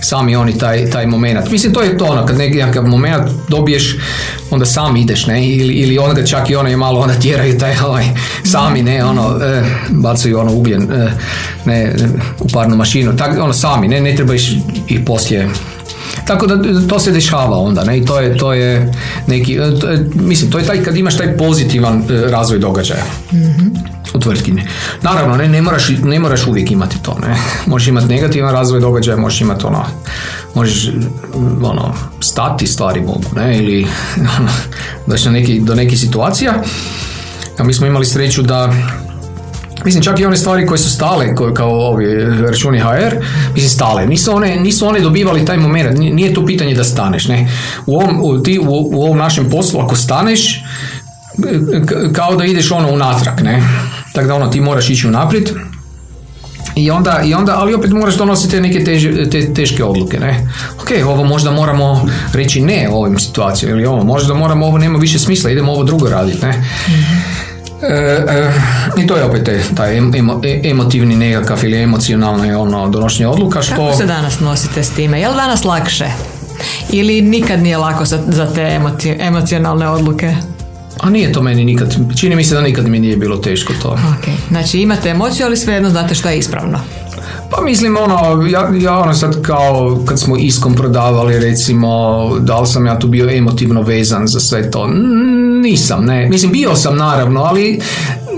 sami 0.00 0.36
oni 0.36 0.58
taj, 0.58 0.90
taj 0.90 1.06
moment. 1.06 1.50
Mislim, 1.50 1.72
to 1.72 1.82
je 1.82 1.98
to 1.98 2.04
ono, 2.04 2.26
kad 2.26 2.38
nekakav 2.38 2.86
moment 2.86 3.22
dobiješ, 3.48 3.96
onda 4.50 4.66
sam 4.66 4.96
ideš, 4.96 5.26
ne, 5.26 5.48
ili, 5.48 5.74
ili 5.74 5.98
onda 5.98 6.26
čak 6.26 6.50
i 6.50 6.56
ono 6.56 6.68
je 6.68 6.76
malo 6.76 7.00
onda 7.00 7.14
tjeraju 7.14 7.58
taj, 7.58 7.78
ovaj, 7.86 8.04
sami, 8.44 8.82
ne, 8.82 9.04
ono, 9.04 9.38
e, 9.42 9.62
bacaju 9.88 10.38
ono 10.38 10.52
ugljen, 10.52 10.82
e, 10.82 11.12
ne, 11.64 11.94
u 12.40 12.48
parnu 12.48 12.76
mašinu, 12.76 13.16
tak, 13.16 13.38
ono, 13.40 13.52
sami, 13.52 13.88
ne, 13.88 14.00
ne 14.00 14.16
trebaš 14.16 14.42
i 14.88 15.04
poslije 15.04 15.48
Tako 16.28 16.46
da 16.46 16.86
to 16.88 16.98
se 16.98 17.12
dešava 17.12 17.58
onda, 17.58 17.84
ne, 17.84 17.98
i 17.98 18.04
to 18.04 18.20
je, 18.20 18.36
to 18.36 18.52
je 18.52 18.92
neki, 19.26 19.58
to 19.80 19.88
je, 19.88 20.10
mislim, 20.14 20.50
to 20.50 20.58
je 20.58 20.64
taj 20.64 20.82
kad 20.82 20.96
imaš 20.96 21.16
taj 21.16 21.36
pozitivan 21.36 22.04
razvoj 22.30 22.58
događaja. 22.58 23.04
mm 23.32 23.88
U 24.14 24.18
tvrtki. 24.18 24.52
Naravno, 25.02 25.36
ne, 25.36 25.48
ne, 25.48 25.62
moraš, 25.62 25.88
ne 26.04 26.18
moraš 26.18 26.46
uvijek 26.46 26.70
imati 26.70 27.02
to, 27.02 27.18
ne. 27.22 27.36
Možeš 27.66 27.88
imati 27.88 28.06
negativan 28.06 28.52
razvoj 28.52 28.80
događaja, 28.80 29.16
možeš 29.16 29.40
imati 29.40 29.66
ono, 29.66 29.84
možeš 30.54 30.90
ono, 31.62 31.94
stati 32.20 32.66
stvari 32.66 33.00
mogu, 33.00 33.30
ne, 33.36 33.58
ili 33.58 33.86
ono, 34.38 34.48
doći 35.06 35.30
neki, 35.30 35.60
do 35.60 35.74
nekih 35.74 36.00
situacija. 36.00 36.54
A 37.58 37.64
mi 37.64 37.74
smo 37.74 37.86
imali 37.86 38.06
sreću 38.06 38.42
da 38.42 38.72
Mislim, 39.84 40.02
čak 40.02 40.20
i 40.20 40.24
one 40.24 40.36
stvari 40.36 40.66
koje 40.66 40.78
su 40.78 40.90
stale, 40.90 41.34
koje, 41.34 41.54
kao 41.54 41.70
ovi 41.70 42.24
računi 42.40 42.78
HR, 42.78 43.16
mislim, 43.54 43.70
stale. 43.70 44.06
Nisu 44.06 44.36
one, 44.36 44.56
nisu 44.56 44.86
one 44.86 45.00
dobivali 45.00 45.44
taj 45.44 45.56
moment. 45.56 45.98
Nije 45.98 46.34
to 46.34 46.46
pitanje 46.46 46.74
da 46.74 46.84
staneš, 46.84 47.28
ne. 47.28 47.48
U 47.86 47.96
ovom, 47.96 48.20
u, 48.22 48.42
ti, 48.42 48.58
u, 48.58 48.64
u 48.68 49.02
ovom 49.02 49.18
našem 49.18 49.50
poslu, 49.50 49.80
ako 49.80 49.96
staneš, 49.96 50.64
kao 52.12 52.36
da 52.36 52.44
ideš 52.44 52.70
ono 52.70 52.92
unatrag, 52.92 53.40
ne. 53.40 53.62
Tako 54.12 54.28
da 54.28 54.34
ono, 54.34 54.48
ti 54.48 54.60
moraš 54.60 54.90
ići 54.90 55.08
unaprijed. 55.08 55.50
I 56.78 56.90
onda, 56.90 57.20
I 57.24 57.34
onda, 57.34 57.58
ali 57.58 57.74
opet 57.74 57.90
moraš 57.90 58.14
donositi 58.14 58.60
neke 58.60 58.84
teže, 58.84 59.30
te, 59.30 59.54
teške 59.54 59.84
odluke, 59.84 60.20
ne? 60.20 60.48
Ok, 60.82 60.90
ovo 61.06 61.24
možda 61.24 61.50
moramo 61.50 62.08
reći 62.32 62.60
ne 62.60 62.88
ovim 62.92 63.18
situacijama 63.18 63.76
ili 63.76 63.86
ovo, 63.86 64.04
možda 64.04 64.34
moramo, 64.34 64.66
ovo 64.66 64.78
nema 64.78 64.98
više 64.98 65.18
smisla, 65.18 65.50
idemo 65.50 65.72
ovo 65.72 65.84
drugo 65.84 66.08
raditi, 66.08 66.46
ne? 66.46 66.50
E, 66.50 66.62
I 68.98 69.06
to 69.06 69.16
je 69.16 69.24
opet 69.24 69.48
taj 69.74 69.96
emo, 69.96 70.40
e, 70.44 70.60
emotivni 70.64 71.16
nekakav 71.16 71.64
ili 71.64 71.82
emocionalno 71.82 72.60
ono 72.60 72.88
donošenje 72.88 73.28
odluka. 73.28 73.62
Što... 73.62 73.76
Kako 73.76 73.92
se 73.92 74.06
danas 74.06 74.40
nosite 74.40 74.82
s 74.82 74.90
time? 74.90 75.20
Je 75.20 75.28
li 75.28 75.34
danas 75.34 75.64
lakše? 75.64 76.06
Ili 76.92 77.22
nikad 77.22 77.62
nije 77.62 77.76
lako 77.76 78.04
za, 78.04 78.18
za 78.26 78.46
te 78.54 78.80
emocionalne 79.20 79.88
odluke? 79.88 80.36
A 81.00 81.10
nije 81.10 81.32
to 81.32 81.42
meni 81.42 81.64
nikad, 81.64 81.96
čini 82.16 82.36
mi 82.36 82.44
se 82.44 82.54
da 82.54 82.60
nikad 82.60 82.88
mi 82.88 82.98
nije 82.98 83.16
bilo 83.16 83.36
teško 83.36 83.72
to. 83.82 83.88
Ok, 83.88 84.28
znači 84.48 84.78
imate 84.80 85.08
emociju, 85.08 85.46
ali 85.46 85.56
svejedno 85.56 85.90
znate 85.90 86.14
šta 86.14 86.30
je 86.30 86.38
ispravno. 86.38 86.78
Pa 87.50 87.64
mislim 87.64 87.96
ono, 87.96 88.46
ja, 88.46 88.70
ja 88.80 88.98
ono 88.98 89.14
sad 89.14 89.42
kao 89.42 90.02
kad 90.06 90.20
smo 90.20 90.36
iskom 90.36 90.74
prodavali 90.74 91.40
recimo, 91.40 92.30
da 92.40 92.60
li 92.60 92.66
sam 92.66 92.86
ja 92.86 92.98
tu 92.98 93.08
bio 93.08 93.30
emotivno 93.36 93.82
vezan 93.82 94.26
za 94.26 94.40
sve 94.40 94.70
to? 94.70 94.88
Nisam, 95.70 96.04
ne. 96.04 96.28
Mislim, 96.28 96.52
bio 96.52 96.74
sam 96.74 96.96
naravno, 96.96 97.40
ali 97.40 97.80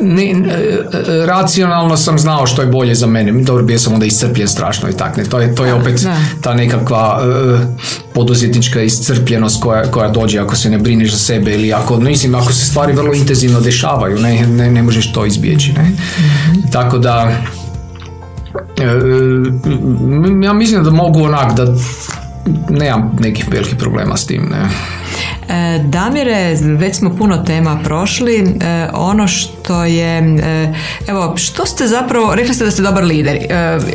ne, 0.03 0.25
e, 0.25 0.35
e, 0.35 1.27
racionalno 1.27 1.97
sam 1.97 2.19
znao 2.19 2.47
što 2.47 2.62
je 2.62 2.69
bolje 2.69 2.95
za 2.95 3.07
mene. 3.07 3.43
Dobro, 3.43 3.64
bio 3.64 3.79
sam 3.79 3.95
onda 3.95 4.07
iscrpljen 4.07 4.49
strašno 4.49 4.88
i 4.88 4.93
tak. 4.93 5.16
Ne. 5.16 5.25
To, 5.25 5.40
je, 5.40 5.55
to 5.55 5.64
je 5.64 5.75
opet 5.75 6.07
ta 6.40 6.55
nekakva 6.55 7.21
uh, 7.23 7.61
poduzetnička 8.14 8.83
iscrpljenost 8.83 9.62
koja, 9.62 9.83
koja 9.83 10.09
dođe 10.09 10.38
ako 10.38 10.57
se 10.57 10.71
ne 10.71 10.79
brineš 10.79 11.11
za 11.11 11.19
sebe 11.19 11.55
ili 11.55 11.73
ako, 11.73 12.01
mislim, 12.01 12.35
ako 12.35 12.53
se 12.53 12.66
stvari 12.66 12.93
vrlo 12.93 13.14
intenzivno 13.14 13.61
dešavaju, 13.61 14.19
ne, 14.19 14.47
ne, 14.47 14.71
ne 14.71 14.83
možeš 14.83 15.12
to 15.12 15.27
izbjeći. 15.27 15.73
Ne. 15.73 15.83
Mhm. 15.83 16.61
Tako 16.73 16.99
da, 16.99 17.33
ja 20.43 20.53
mislim 20.53 20.85
da 20.85 20.90
mogu 20.90 21.23
onak 21.23 21.57
da 21.57 21.75
nemam 22.71 23.16
nekih 23.21 23.49
velikih 23.51 23.77
problema 23.77 24.16
s 24.16 24.27
tim. 24.27 24.43
Ne. 24.51 24.69
E, 25.51 25.79
Damire, 25.85 26.57
već 26.63 26.97
smo 26.97 27.17
puno 27.17 27.37
tema 27.37 27.81
prošli. 27.85 28.37
E, 28.37 28.89
ono 28.93 29.29
što 29.29 29.85
je, 29.85 30.19
e, 30.19 30.75
evo, 31.07 31.37
što 31.37 31.67
ste 31.67 31.87
zapravo, 31.87 32.35
rekli 32.35 32.55
ste 32.55 32.65
da 32.65 32.71
ste 32.71 32.83
dobar 32.83 33.05
lider. 33.05 33.39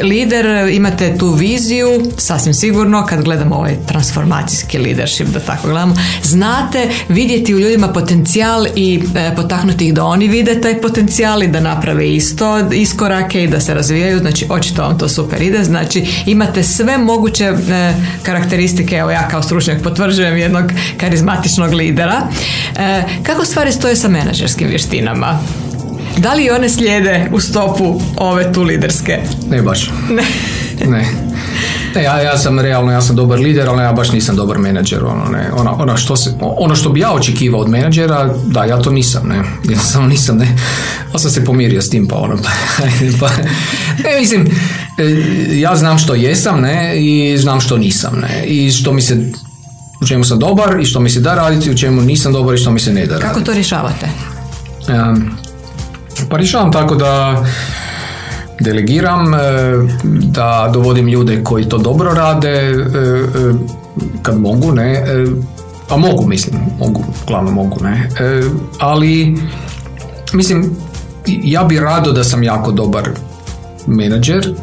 Lider, 0.04 0.46
imate 0.72 1.18
tu 1.18 1.30
viziju, 1.30 1.88
sasvim 2.18 2.54
sigurno, 2.54 3.06
kad 3.06 3.24
gledamo 3.24 3.56
ovaj 3.56 3.76
transformacijski 3.88 4.78
leadership, 4.78 5.28
da 5.28 5.40
tako 5.40 5.68
gledamo, 5.68 5.96
znate 6.24 6.90
vidjeti 7.10 7.56
u 7.56 7.60
ljudima 7.60 7.88
potencijal 7.88 8.66
i 8.76 9.04
potaknuti 9.36 9.88
ih 9.88 9.94
da 9.94 10.04
oni 10.04 10.28
vide 10.28 10.62
taj 10.62 10.82
potencijal 10.82 11.44
i 11.44 11.48
da 11.48 11.60
naprave 11.60 12.10
isto 12.10 12.74
iskorake 12.74 13.44
i 13.44 13.48
da 13.48 13.60
se 13.60 13.74
razvijaju, 13.74 14.20
znači 14.20 14.46
očito 14.50 14.82
vam 14.82 15.00
to 15.00 15.10
super 15.10 15.42
ide, 15.42 15.64
znači 15.64 16.06
imate 16.26 16.64
sve 16.64 16.98
moguće 16.98 17.54
karakteristike, 18.24 18.96
evo 18.96 19.12
ja 19.12 19.28
kao 19.28 19.44
stručnjak 19.44 19.84
potvrđujem 19.84 20.38
jednog 20.38 20.66
karizmatičnog 20.98 21.45
praktičnog 21.46 21.74
lidera. 21.74 22.22
E, 22.78 23.04
kako 23.24 23.46
stvari 23.46 23.72
stoje 23.72 23.96
sa 23.96 24.08
menadžerskim 24.08 24.68
vještinama? 24.68 25.40
Da 26.18 26.34
li 26.34 26.50
one 26.50 26.70
slijede 26.70 27.30
u 27.34 27.40
stopu 27.40 28.02
ove 28.18 28.54
tu 28.54 28.64
liderske? 28.64 29.20
Ne 29.50 29.62
baš. 29.62 29.92
Ne. 30.10 30.24
ne. 30.92 31.06
Ne, 31.96 32.04
ja, 32.04 32.22
ja 32.22 32.38
sam 32.38 32.60
realno, 32.60 32.92
ja 32.92 33.02
sam 33.02 33.16
dobar 33.16 33.40
lider, 33.40 33.70
ali 33.70 33.84
ja 33.84 33.94
baš 33.94 34.12
nisam 34.12 34.36
dobar 34.36 34.58
menadžer. 34.58 35.04
Ono, 35.04 35.26
ne. 35.26 35.52
Ono, 35.54 35.72
ono, 35.72 35.98
što 35.98 36.16
se, 36.16 36.34
ono 36.42 36.76
što 36.76 36.90
bi 36.90 37.00
ja 37.00 37.14
očekivao 37.14 37.62
od 37.62 37.70
menadžera, 37.70 38.34
da, 38.46 38.64
ja 38.64 38.82
to 38.82 38.92
nisam. 38.92 39.28
Ne. 39.28 39.36
Ja 39.74 39.80
samo 39.80 40.08
nisam, 40.08 40.38
ne. 40.38 40.48
Pa 41.12 41.20
sam 41.20 41.32
se 41.32 41.46
pomirio 41.46 41.82
s 41.82 41.90
tim, 41.90 42.08
pa 42.08 42.16
ono. 42.16 42.38
pa, 43.20 43.30
ne, 44.04 44.20
mislim, 44.20 44.48
e, 44.98 45.04
ja 45.60 45.76
znam 45.76 45.98
što 45.98 46.16
jesam, 46.16 46.62
ne, 46.62 46.94
i 46.98 47.38
znam 47.38 47.62
što 47.62 47.78
nisam, 47.78 48.20
ne. 48.22 48.46
I 48.46 48.72
što 48.72 48.94
mi 48.94 49.02
se 49.02 49.32
u 50.02 50.06
čemu 50.08 50.24
sam 50.24 50.40
dobar 50.40 50.80
i 50.80 50.86
što 50.86 51.00
mi 51.00 51.10
se 51.10 51.20
da 51.20 51.36
raditi, 51.36 51.72
u 51.72 51.78
čemu 51.78 52.02
nisam 52.02 52.34
dobar 52.34 52.56
i 52.56 52.58
što 52.58 52.72
mi 52.72 52.80
se 52.80 52.94
ne 52.94 53.06
da 53.06 53.14
raditi. 53.14 53.28
Kako 53.28 53.42
to 53.42 53.54
rješavate? 53.54 54.10
pa 56.30 56.38
rješavam 56.38 56.72
tako 56.72 56.96
da 56.96 57.44
delegiram, 58.60 59.34
e, 59.34 59.38
da 60.04 60.70
dovodim 60.74 61.08
ljude 61.08 61.44
koji 61.44 61.70
to 61.70 61.78
dobro 61.78 62.14
rade, 62.14 62.50
e, 62.50 62.72
e, 62.72 62.74
kad 64.22 64.40
mogu, 64.40 64.72
ne, 64.72 65.04
a 65.90 65.98
mogu, 65.98 66.28
mislim, 66.28 66.56
mogu, 66.80 67.04
glavno 67.28 67.52
mogu, 67.52 67.78
ne, 67.84 68.10
ali 68.80 69.38
mislim, 70.34 70.76
ja 71.26 71.64
bi 71.64 71.80
rado 71.80 72.12
da 72.12 72.24
sam 72.24 72.44
jako 72.44 72.72
dobar 72.72 73.10
menadžer, 73.88 74.54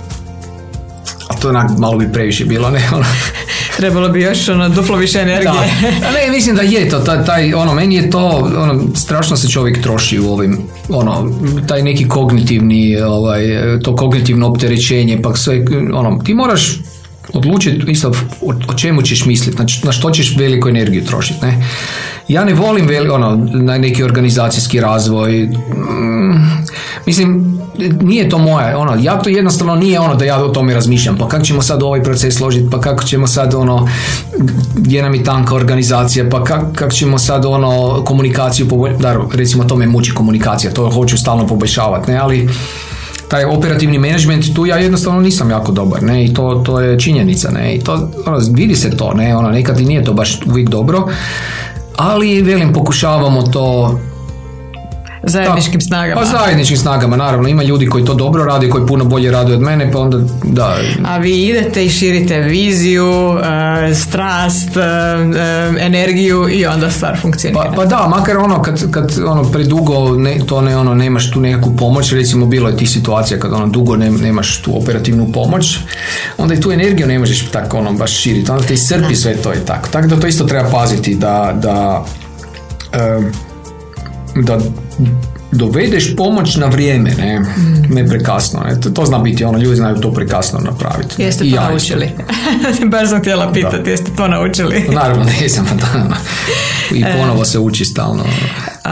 a 1.28 1.34
to 1.34 1.48
onak 1.48 1.70
malo 1.78 1.98
bi 1.98 2.12
previše 2.12 2.44
bilo, 2.44 2.70
ne, 2.70 2.88
ono, 2.92 3.04
Trebalo 3.82 4.08
bi 4.08 4.22
još 4.22 4.48
ono, 4.48 4.68
duplo 4.68 4.96
više 4.96 5.18
energije. 5.18 5.52
Da. 5.52 5.90
Ne, 6.14 6.30
mislim 6.30 6.56
da 6.56 6.62
je 6.62 6.88
to, 6.88 6.98
taj, 6.98 7.24
taj, 7.24 7.54
ono, 7.54 7.74
meni 7.74 7.94
je 7.94 8.10
to, 8.10 8.50
ono, 8.58 8.82
strašno 8.94 9.36
se 9.36 9.48
čovjek 9.48 9.82
troši 9.82 10.18
u 10.20 10.30
ovim, 10.30 10.58
ono, 10.88 11.32
taj 11.68 11.82
neki 11.82 12.08
kognitivni, 12.08 13.00
ovaj, 13.00 13.42
to 13.82 13.96
kognitivno 13.96 14.48
opterećenje, 14.48 15.22
pa 15.22 15.34
sve, 15.34 15.64
ono, 15.94 16.18
ti 16.24 16.34
moraš 16.34 16.78
odlučiti 17.32 17.90
isto 17.90 18.12
o, 18.68 18.74
čemu 18.74 19.02
ćeš 19.02 19.24
misliti, 19.24 19.56
znači 19.56 19.86
na 19.86 19.92
što 19.92 20.10
ćeš 20.10 20.36
veliku 20.36 20.68
energiju 20.68 21.04
trošiti, 21.04 21.46
ne. 21.46 21.64
Ja 22.28 22.44
ne 22.44 22.54
volim 22.54 22.86
veli, 22.86 23.08
ono, 23.08 23.48
na 23.52 23.78
neki 23.78 24.02
organizacijski 24.02 24.80
razvoj, 24.80 25.42
mm, 25.42 26.34
mislim, 27.06 27.58
nije 28.00 28.28
to 28.28 28.38
moje, 28.38 28.76
ono, 28.76 28.96
ja 29.02 29.18
to 29.18 29.30
jednostavno 29.30 29.74
nije 29.74 30.00
ono 30.00 30.14
da 30.14 30.24
ja 30.24 30.44
o 30.44 30.48
tome 30.48 30.74
razmišljam, 30.74 31.18
pa 31.18 31.28
kako 31.28 31.44
ćemo 31.44 31.62
sad 31.62 31.82
ovaj 31.82 32.02
proces 32.02 32.34
složiti, 32.34 32.68
pa 32.70 32.80
kako 32.80 33.04
ćemo 33.04 33.26
sad 33.26 33.54
ono, 33.54 33.88
gdje 34.76 35.02
nam 35.02 35.14
je 35.14 35.24
tanka 35.24 35.54
organizacija, 35.54 36.28
pa 36.30 36.44
kako 36.44 36.90
ćemo 36.90 37.18
sad 37.18 37.44
ono, 37.44 38.02
komunikaciju 38.04 38.68
poboljšati, 38.68 39.06
recimo 39.34 39.64
to 39.64 39.76
me 39.76 39.86
muči 39.86 40.14
komunikacija, 40.14 40.72
to 40.72 40.90
hoću 40.90 41.18
stalno 41.18 41.46
poboljšavati, 41.46 42.10
ne, 42.10 42.16
ali 42.16 42.48
taj 43.32 43.44
operativni 43.44 43.98
menadžment 43.98 44.54
tu 44.54 44.66
ja 44.66 44.76
jednostavno 44.76 45.20
nisam 45.20 45.50
jako 45.50 45.72
dobar, 45.72 46.02
ne, 46.02 46.24
i 46.24 46.34
to, 46.34 46.62
to 46.66 46.80
je 46.80 46.98
činjenica, 47.00 47.50
ne, 47.50 47.74
i 47.74 47.80
to, 47.80 48.08
ono, 48.26 48.38
vidi 48.50 48.74
se 48.74 48.90
to, 48.96 49.14
ne, 49.14 49.36
ono, 49.36 49.50
nekad 49.50 49.80
i 49.80 49.84
nije 49.84 50.04
to 50.04 50.12
baš 50.12 50.40
uvijek 50.46 50.68
dobro, 50.68 51.08
ali 51.96 52.42
velim 52.42 52.72
pokušavamo 52.72 53.42
to 53.42 53.98
zajedničkim 55.22 55.80
snagama. 55.80 56.20
Pa 56.20 56.26
zajedničkim 56.26 56.76
snagama, 56.76 57.16
naravno. 57.16 57.48
Ima 57.48 57.62
ljudi 57.62 57.86
koji 57.86 58.04
to 58.04 58.14
dobro 58.14 58.44
rade, 58.44 58.68
koji 58.68 58.86
puno 58.86 59.04
bolje 59.04 59.30
rade 59.30 59.54
od 59.54 59.60
mene, 59.60 59.92
pa 59.92 59.98
onda 59.98 60.18
da. 60.44 60.76
A 61.04 61.18
vi 61.18 61.46
idete 61.46 61.84
i 61.84 61.90
širite 61.90 62.38
viziju, 62.38 63.30
uh, 63.30 63.96
strast, 63.96 64.68
uh, 64.76 64.82
energiju 65.80 66.48
i 66.48 66.66
onda 66.66 66.90
stvar 66.90 67.20
funkcionira. 67.20 67.62
Pa, 67.62 67.72
pa, 67.76 67.84
da, 67.84 68.08
makar 68.08 68.36
ono 68.36 68.62
kad, 68.62 68.90
kad 68.90 69.18
ono 69.26 69.44
predugo 69.44 70.16
ne, 70.16 70.38
to 70.46 70.60
ne 70.60 70.76
ono 70.76 70.94
nemaš 70.94 71.30
tu 71.30 71.40
nekakvu 71.40 71.76
pomoć, 71.76 72.12
recimo 72.12 72.46
bilo 72.46 72.68
je 72.68 72.76
tih 72.76 72.90
situacija 72.90 73.40
kad 73.40 73.52
ono 73.52 73.66
dugo 73.66 73.96
ne, 73.96 74.10
nemaš 74.10 74.62
tu 74.62 74.76
operativnu 74.82 75.32
pomoć, 75.32 75.78
onda 76.38 76.54
i 76.54 76.60
tu 76.60 76.72
energiju 76.72 77.06
ne 77.06 77.18
možeš 77.18 77.50
tako 77.50 77.78
ono 77.78 77.92
baš 77.92 78.12
širiti, 78.12 78.50
onda 78.50 78.64
te 78.64 78.74
iscrpi 78.74 79.16
sve 79.16 79.36
to 79.36 79.52
i 79.52 79.66
tako. 79.66 79.88
Tako 79.88 80.08
da 80.08 80.20
to 80.20 80.26
isto 80.26 80.44
treba 80.44 80.70
paziti 80.70 81.14
da, 81.14 81.52
da 81.62 82.04
da 84.34 84.58
dovedeš 85.52 86.16
pomoć 86.16 86.56
na 86.56 86.66
vrijeme, 86.66 87.10
ne, 87.18 87.40
mm. 87.40 87.94
ne 87.94 88.06
prekasno. 88.06 88.60
Ne. 88.60 88.80
To, 88.80 88.90
to 88.90 89.04
zna 89.04 89.18
biti 89.18 89.44
ono, 89.44 89.58
ljudi 89.58 89.76
znaju 89.76 89.96
to 89.96 90.12
prekasno 90.12 90.58
napraviti. 90.58 91.22
Jeste 91.22 91.50
to 91.50 91.56
naučili? 91.56 92.10
Baš 92.92 93.08
sam 93.08 93.20
htjela 93.20 93.52
pitati, 93.52 93.90
jeste 93.90 94.10
to 94.16 94.28
naučili? 94.28 94.84
Naravno, 94.92 95.24
nisam. 95.40 95.66
I 96.90 97.04
ponovo 97.18 97.44
se 97.44 97.58
uči 97.58 97.84
stalno. 97.84 98.24
E, 98.24 98.88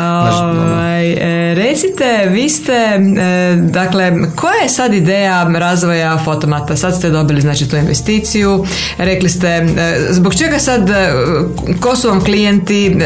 recite, 1.55 2.29
vi 2.31 2.49
ste, 2.49 2.73
e, 2.73 3.57
dakle, 3.57 4.13
koja 4.35 4.55
je 4.63 4.69
sad 4.69 4.95
ideja 4.95 5.51
razvoja 5.55 6.19
fotomata? 6.25 6.77
Sad 6.77 6.97
ste 6.97 7.11
dobili 7.11 7.41
znači 7.41 7.69
tu 7.69 7.77
investiciju, 7.77 8.65
rekli 8.99 9.29
ste, 9.29 9.49
e, 9.49 10.07
zbog 10.11 10.35
čega 10.35 10.59
sad, 10.59 10.91
ko 11.81 11.97
su 11.97 12.09
vam 12.09 12.25
klijenti, 12.25 12.97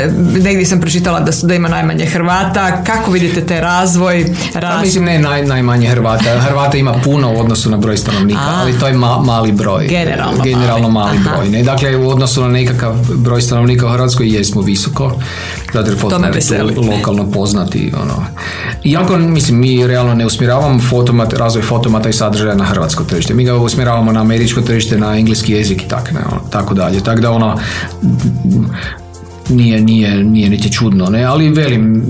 negdje 0.42 0.66
sam 0.66 0.80
pročitala 0.80 1.20
da, 1.20 1.32
su, 1.32 1.46
da 1.46 1.54
ima 1.54 1.68
najmanje 1.68 2.06
Hrvata, 2.06 2.84
kako 2.84 3.10
vidite 3.10 3.46
te 3.46 3.60
razvoj? 3.60 4.26
Pa 4.52 4.60
razvoj? 4.60 4.84
mislim, 4.84 5.04
ne 5.04 5.18
naj, 5.18 5.46
najmanje 5.46 5.88
Hrvata. 5.88 6.40
Hrvata 6.40 6.78
ima 6.78 6.94
puno 7.04 7.32
u 7.32 7.40
odnosu 7.40 7.70
na 7.70 7.76
broj 7.76 7.96
stanovnika, 7.96 8.40
ali 8.60 8.78
to 8.78 8.86
je 8.86 8.94
mali 9.24 9.52
broj. 9.52 9.86
Generalno, 9.86 10.42
Generalno 10.42 10.90
mali, 10.90 11.18
broj. 11.18 11.48
Ne? 11.48 11.62
Dakle, 11.62 11.96
u 11.96 12.08
odnosu 12.08 12.42
na 12.42 12.48
nekakav 12.48 12.94
broj 13.14 13.42
stanovnika 13.42 13.86
u 13.86 13.90
Hrvatskoj 13.90 14.34
jesmo 14.34 14.62
visoko. 14.62 15.18
Zato 15.72 15.90
je 15.90 16.62
lokalno 16.62 17.30
poznati. 17.30 17.83
Ono. 18.02 18.24
Iako, 18.84 19.18
mislim, 19.18 19.58
mi 19.58 19.86
realno 19.86 20.14
ne 20.14 20.26
usmjeravamo 20.26 20.80
fotomat, 20.90 21.32
razvoj 21.32 21.62
fotomata 21.62 22.08
i 22.08 22.12
sadržaja 22.12 22.54
na 22.54 22.64
hrvatsko 22.64 23.04
tržište. 23.04 23.34
Mi 23.34 23.44
ga 23.44 23.54
usmjeravamo 23.54 24.12
na 24.12 24.20
američko 24.20 24.60
tržište, 24.60 24.98
na 24.98 25.18
engleski 25.18 25.52
jezik 25.52 25.82
i 25.82 25.88
tak, 25.88 26.12
ne, 26.12 26.20
ono, 26.32 26.40
tako 26.50 26.74
dalje. 26.74 27.00
Tako 27.00 27.20
da 27.20 27.30
ono, 27.30 27.58
nije, 29.48 29.80
nije, 29.80 30.24
nije 30.24 30.48
niti 30.48 30.72
čudno, 30.72 31.06
ne, 31.06 31.24
ali 31.24 31.48
velim, 31.48 32.02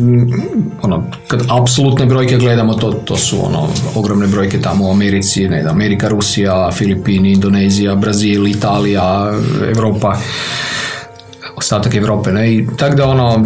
ono, 0.82 1.04
kad 1.28 1.42
apsolutne 1.48 2.06
brojke 2.06 2.36
gledamo, 2.36 2.74
to, 2.74 2.92
to 2.92 3.16
su 3.16 3.46
ono, 3.46 3.68
ogromne 3.94 4.26
brojke 4.26 4.60
tamo 4.60 4.88
u 4.88 4.90
Americi, 4.90 5.48
ne 5.48 5.64
Amerika, 5.70 6.08
Rusija, 6.08 6.70
Filipini, 6.72 7.32
Indonezija, 7.32 7.94
Brazil, 7.94 8.48
Italija, 8.48 9.32
Europa, 9.76 10.16
ostatak 11.56 11.94
Europe, 11.94 12.32
ne, 12.32 12.54
i 12.54 12.66
tak 12.76 12.96
da 12.96 13.06
ono, 13.06 13.44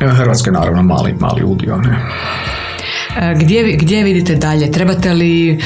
Hrvatska 0.00 0.50
je 0.50 0.52
naravno 0.52 0.82
mali, 0.82 1.14
mali 1.20 1.44
udio, 1.44 1.76
ne. 1.76 1.98
E, 3.20 3.34
gdje, 3.34 3.76
gdje 3.76 4.04
vidite 4.04 4.34
dalje? 4.34 4.72
Trebate 4.72 5.12
li 5.12 5.60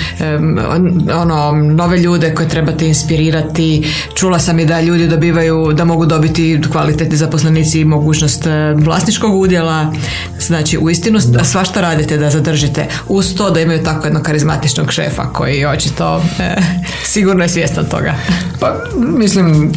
ono, 1.15 1.53
nove 1.53 1.99
ljude 1.99 2.35
koje 2.35 2.49
trebate 2.49 2.87
inspirirati? 2.87 3.93
Čula 4.15 4.39
sam 4.39 4.59
i 4.59 4.67
da 4.67 4.81
ljudi 4.81 5.07
dobivaju, 5.07 5.73
da 5.73 5.85
mogu 5.85 6.07
dobiti 6.07 6.61
kvalitetni 6.73 7.17
zaposlenici 7.17 7.81
i 7.81 7.85
mogućnost 7.85 8.47
e, 8.47 8.75
vlasničkog 8.75 9.35
udjela. 9.35 9.93
Znači, 10.39 10.79
u 10.79 10.91
istinu 10.91 11.19
svašta 11.45 11.81
radite 11.81 12.17
da 12.17 12.31
zadržite. 12.31 12.87
Uz 13.09 13.35
to 13.35 13.51
da 13.51 13.61
imaju 13.61 13.85
tako 13.85 14.07
jednog 14.07 14.23
karizmatičnog 14.23 14.93
šefa 14.93 15.33
koji 15.33 15.67
očito 15.67 16.23
e, 16.39 16.57
sigurno 17.13 17.43
je 17.43 17.49
svjestan 17.49 17.85
toga. 17.85 18.15
Pa, 18.61 18.75
mislim, 18.97 19.73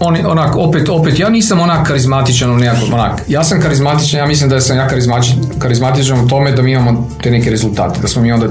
on, 0.00 0.26
onak, 0.26 0.56
opet, 0.56 0.88
opet, 0.88 1.18
ja 1.18 1.28
nisam 1.28 1.60
onak 1.60 1.86
karizmatičan 1.86 2.50
u 2.50 2.56
nekakvom, 2.56 2.94
onak, 2.94 3.22
ja 3.28 3.44
sam 3.44 3.60
karizmatičan, 3.60 4.20
ja 4.20 4.26
mislim 4.26 4.50
da 4.50 4.60
sam 4.60 4.76
ja 4.76 4.88
karizmatičan, 5.58 6.20
u 6.24 6.28
tome 6.28 6.52
da 6.52 6.62
mi 6.62 6.72
imamo 6.72 7.08
te 7.22 7.30
neke 7.30 7.50
rezultate, 7.50 8.00
da 8.00 8.08
smo 8.08 8.22
mi 8.22 8.32
onda 8.32 8.46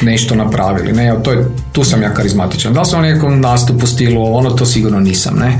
nešto 0.00 0.34
napravili, 0.34 0.92
ne, 0.92 1.14
to 1.22 1.32
je, 1.32 1.48
tu 1.72 1.84
sam 1.84 2.02
ja 2.02 2.14
karizmatičan. 2.14 2.72
Da 2.72 2.80
li 2.80 2.86
sam 2.86 2.98
u 2.98 3.02
nekom 3.02 3.40
nastupu 3.40 3.86
stilu, 3.86 4.36
ono 4.36 4.50
to 4.50 4.66
sigurno 4.66 5.00
nisam, 5.00 5.34
ne. 5.36 5.58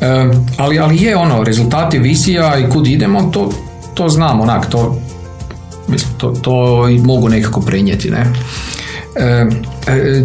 E, 0.00 0.30
ali, 0.56 0.78
ali 0.78 1.02
je 1.02 1.16
ono, 1.16 1.44
rezultati 1.44 1.98
visija 1.98 2.58
i 2.58 2.70
kud 2.70 2.86
idemo, 2.86 3.22
to, 3.22 3.50
to 3.94 4.08
znam, 4.08 4.40
onak, 4.40 4.66
to, 4.66 4.98
mislim, 5.88 6.12
to, 6.18 6.30
to 6.30 6.86
mogu 7.02 7.28
nekako 7.28 7.60
prenijeti, 7.60 8.10
ne. 8.10 8.26
E, 9.16 9.46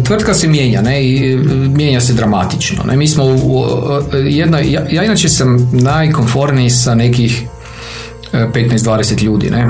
tvrtka 0.04 0.34
se 0.34 0.48
mijenja 0.48 0.82
ne, 0.82 1.04
i 1.04 1.32
e, 1.32 1.36
mijenja 1.68 2.00
se 2.00 2.12
dramatično. 2.12 2.84
Ne. 2.84 2.96
Mi 2.96 3.08
smo 3.08 3.24
u, 3.24 3.64
jedna, 4.24 4.58
ja, 4.58 4.86
ja 4.90 5.04
inače 5.04 5.28
sam 5.28 5.70
najkonforniji 5.72 6.70
sa 6.70 6.94
nekih 6.94 7.42
15-20 8.32 9.22
ljudi, 9.22 9.50
ne. 9.50 9.68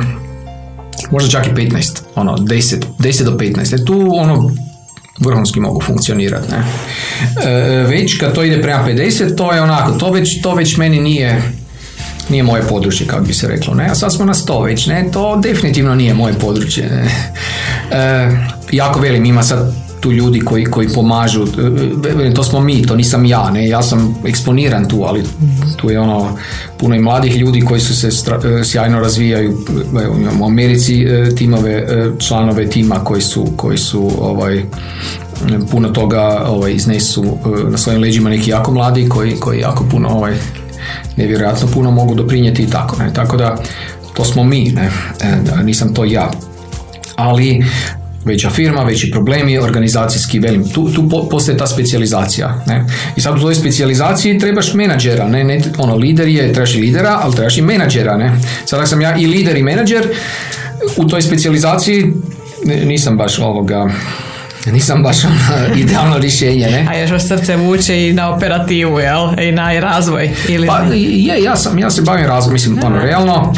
Možda 1.11 1.31
čak 1.31 1.47
i 1.47 1.51
15, 1.51 2.01
ono, 2.15 2.37
10, 2.37 2.77
10 2.99 3.23
do 3.23 3.31
15. 3.31 3.75
E, 3.75 3.85
tu 3.85 4.11
ono, 4.13 4.51
vrhunski 5.21 5.61
mogu 5.61 5.81
funkcionirati. 5.81 6.49
Ne. 6.51 6.65
već 7.85 8.19
kad 8.19 8.35
to 8.35 8.43
ide 8.45 8.63
prema 8.63 8.87
50, 8.87 9.37
to 9.37 9.53
je 9.53 9.63
onako, 9.63 9.93
to 9.93 10.11
već, 10.11 10.43
to 10.43 10.55
već 10.55 10.77
meni 10.77 11.01
nije 11.01 11.43
nije 12.31 12.43
moje 12.43 12.63
područje, 12.63 13.07
kako 13.07 13.25
bi 13.25 13.35
se 13.35 13.49
reklo. 13.49 13.75
Ne? 13.75 13.89
A 13.91 13.95
sad 13.95 14.13
smo 14.13 14.25
na 14.25 14.35
sto 14.35 14.63
već, 14.63 14.87
ne? 14.87 15.09
to 15.13 15.37
definitivno 15.37 15.95
nije 15.95 16.15
moje 16.15 16.35
područje. 16.35 16.89
Ne? 16.91 17.11
E, 17.99 18.31
jako 18.73 19.01
velim, 19.01 19.25
ima 19.25 19.43
sad 19.43 19.82
tu 20.03 20.13
ljudi 20.13 20.41
koji, 20.41 20.65
koji 20.65 20.89
pomažu, 20.89 21.43
e, 21.43 22.27
e, 22.27 22.35
to 22.35 22.45
smo 22.45 22.61
mi, 22.61 22.87
to 22.87 22.97
nisam 22.97 23.25
ja, 23.25 23.51
ne, 23.51 23.69
ja 23.69 23.83
sam 23.83 24.17
eksponiran 24.25 24.89
tu, 24.89 25.03
ali 25.03 25.25
tu 25.77 25.91
je 25.91 26.01
ono 26.01 26.39
puno 26.79 26.95
i 26.95 27.01
mladih 27.01 27.37
ljudi 27.37 27.61
koji 27.61 27.81
su 27.81 27.97
se 27.97 28.09
e, 28.09 28.65
sjajno 28.65 29.01
razvijaju, 29.01 29.59
u 30.41 30.45
Americi 30.45 31.07
timove, 31.37 31.87
članove 32.19 32.71
tima 32.71 33.05
koji 33.05 33.23
su, 33.23 33.47
koji 33.57 33.79
su 33.79 34.11
ovaj, 34.21 34.65
puno 35.71 35.89
toga 35.89 36.45
ovaj, 36.47 36.73
iznesu 36.73 37.39
na 37.71 37.79
svojim 37.79 38.03
leđima. 38.03 38.31
Neki 38.31 38.51
jako 38.51 38.73
mladi 38.73 39.09
koji, 39.09 39.37
koji 39.37 39.61
jako 39.61 39.85
puno 39.91 40.09
ovaj, 40.09 40.35
nevjerojatno 41.17 41.69
puno 41.69 41.91
mogu 41.91 42.15
doprinijeti 42.15 42.63
i 42.63 42.71
tako, 42.71 42.97
ne, 42.97 43.13
tako 43.13 43.37
da 43.37 43.57
to 44.15 44.25
smo 44.25 44.45
mi, 44.45 44.73
ne, 44.73 44.91
nisam 45.65 45.95
to 45.95 46.05
ja. 46.05 46.31
Ali 47.17 47.65
veća 48.25 48.51
firma, 48.51 48.83
veći 48.83 49.11
problemi, 49.11 49.59
organizacijski 49.59 50.39
velim. 50.39 50.69
Tu, 50.69 50.93
tu 50.93 51.29
postoje 51.31 51.59
ta 51.59 51.67
specijalizacija. 51.67 52.65
Ne? 52.67 52.85
I 53.17 53.21
sad 53.21 53.39
u 53.39 53.41
toj 53.41 53.55
specijalizaciji 53.55 54.39
trebaš 54.39 54.75
menadžera. 54.75 55.29
Ne? 55.29 55.45
ne 55.45 55.61
ono, 55.79 55.97
lider 55.97 56.29
je, 56.29 56.53
trebaš 56.53 56.75
i 56.75 56.81
lidera, 56.81 57.19
ali 57.23 57.35
trebaš 57.35 57.59
i 57.59 57.63
menadžera. 57.63 58.17
Ne? 58.17 58.41
Sada 58.65 58.87
sam 58.87 59.01
ja 59.01 59.17
i 59.17 59.27
lider 59.27 59.57
i 59.57 59.63
menadžer. 59.63 60.09
U 60.97 61.09
toj 61.09 61.23
specijalizaciji 61.23 62.13
nisam 62.65 63.17
baš 63.17 63.39
ovoga 63.39 63.91
nisam 64.67 65.03
baš 65.03 65.25
ono 65.25 65.35
idealno 65.83 66.19
rješenje, 66.19 66.67
ne? 66.67 66.87
A 66.91 66.99
još 66.99 67.11
vas 67.11 67.29
srce 67.29 67.57
vuče 67.57 68.09
i 68.09 68.13
na 68.13 68.35
operativu, 68.35 68.99
jel? 68.99 69.41
I 69.41 69.53
na 69.53 69.81
razvoj? 69.81 70.31
Ili 70.49 70.67
pa 70.67 70.79
je, 70.95 71.43
ja, 71.43 71.57
sam, 71.57 71.79
ja 71.79 71.91
se 71.91 72.03
bavim 72.03 72.27
razvoj, 72.27 72.53
mislim, 72.53 72.79
ono, 72.85 72.99
realno, 72.99 73.55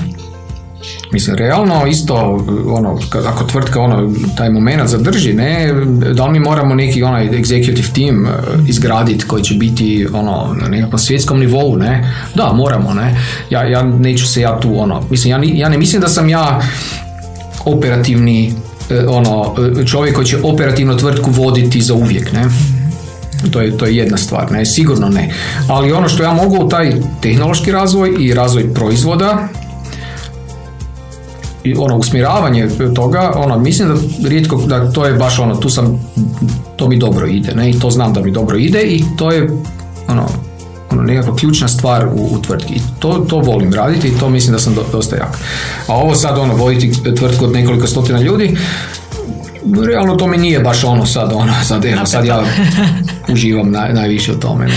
Mislim, 1.15 1.37
realno 1.37 1.87
isto, 1.87 2.45
ono, 2.67 2.99
ako 3.27 3.45
tvrtka 3.45 3.81
ono, 3.81 4.13
taj 4.37 4.51
moment 4.51 4.89
zadrži, 4.89 5.33
ne, 5.33 5.73
da 6.13 6.27
li 6.27 6.33
mi 6.33 6.41
moramo 6.41 6.75
neki 6.75 7.03
onaj 7.03 7.29
executive 7.29 7.93
team 7.95 8.27
e, 8.27 8.31
izgraditi 8.69 9.25
koji 9.25 9.43
će 9.43 9.55
biti 9.55 10.07
ono, 10.13 10.57
na 10.61 10.69
nekakvom 10.69 10.99
svjetskom 10.99 11.41
nivou, 11.41 11.77
ne, 11.77 12.15
da, 12.35 12.53
moramo, 12.53 12.95
ne, 12.95 13.17
ja, 13.51 13.65
ja 13.65 13.83
neću 13.83 14.27
se 14.27 14.41
ja 14.41 14.61
tu, 14.61 14.81
ono, 14.81 15.03
mislim, 15.11 15.31
ja, 15.31 15.41
ja 15.55 15.69
ne 15.69 15.79
mislim 15.79 16.03
da 16.03 16.09
sam 16.09 16.29
ja 16.29 16.61
operativni 17.65 18.53
e, 18.91 19.07
ono, 19.09 19.55
e, 19.81 19.87
čovjek 19.87 20.15
koji 20.15 20.27
će 20.27 20.39
operativno 20.43 20.95
tvrtku 20.95 21.31
voditi 21.31 21.81
za 21.81 21.95
uvijek, 21.95 22.33
ne. 22.33 22.45
To 23.51 23.61
je, 23.61 23.79
to 23.79 23.87
je 23.87 23.97
jedna 23.97 24.17
stvar, 24.17 24.53
ne, 24.53 24.65
sigurno 24.65 25.09
ne. 25.09 25.31
Ali 25.69 25.93
ono 25.93 26.09
što 26.09 26.23
ja 26.23 26.33
mogu, 26.33 26.69
taj 26.69 26.93
tehnološki 27.21 27.73
razvoj 27.73 28.17
i 28.21 28.35
razvoj 28.35 28.75
proizvoda, 28.75 29.49
ono 31.79 31.97
usmjeravanje 31.97 32.69
toga, 32.95 33.33
ono, 33.37 33.59
mislim 33.59 33.89
da 33.89 34.29
rijetko, 34.29 34.57
da 34.57 34.93
to 34.93 35.07
je 35.07 35.13
baš 35.13 35.39
ono, 35.39 35.57
tu 35.57 35.71
sam, 35.71 36.01
to 36.77 36.89
mi 36.89 36.99
dobro 36.99 37.27
ide, 37.27 37.55
ne, 37.55 37.71
i 37.71 37.79
to 37.79 37.91
znam 37.91 38.13
da 38.13 38.21
mi 38.21 38.31
dobro 38.31 38.57
ide 38.57 38.83
i 38.83 39.05
to 39.19 39.31
je, 39.31 39.51
ono, 40.09 40.27
ono 40.91 41.03
nekakva 41.03 41.37
ključna 41.37 41.69
stvar 41.69 42.07
u, 42.07 42.29
u 42.35 42.43
tvrtki. 42.43 42.75
I 42.75 42.81
to, 42.99 43.13
to 43.29 43.39
volim 43.39 43.73
raditi 43.73 44.09
i 44.09 44.19
to 44.19 44.29
mislim 44.29 44.53
da 44.53 44.59
sam 44.59 44.77
dosta 44.93 45.17
jak. 45.17 45.39
A 45.87 45.95
ovo 45.95 46.15
sad, 46.15 46.39
ono, 46.39 46.55
voditi 46.55 47.15
tvrtku 47.17 47.45
od 47.45 47.53
nekoliko 47.53 47.87
stotina 47.87 48.21
ljudi, 48.21 48.57
realno 49.87 50.17
to 50.17 50.27
mi 50.27 50.37
nije 50.37 50.61
baš 50.61 50.85
ono 50.85 51.07
sad, 51.07 51.33
ono, 51.35 51.53
sad, 51.65 51.85
evo, 51.85 52.07
sad 52.07 52.25
ja 52.25 52.45
uživam 53.29 53.71
naj, 53.71 53.93
najviše 53.93 54.33
u 54.33 54.41
tome. 54.41 54.67
Ne. 54.67 54.75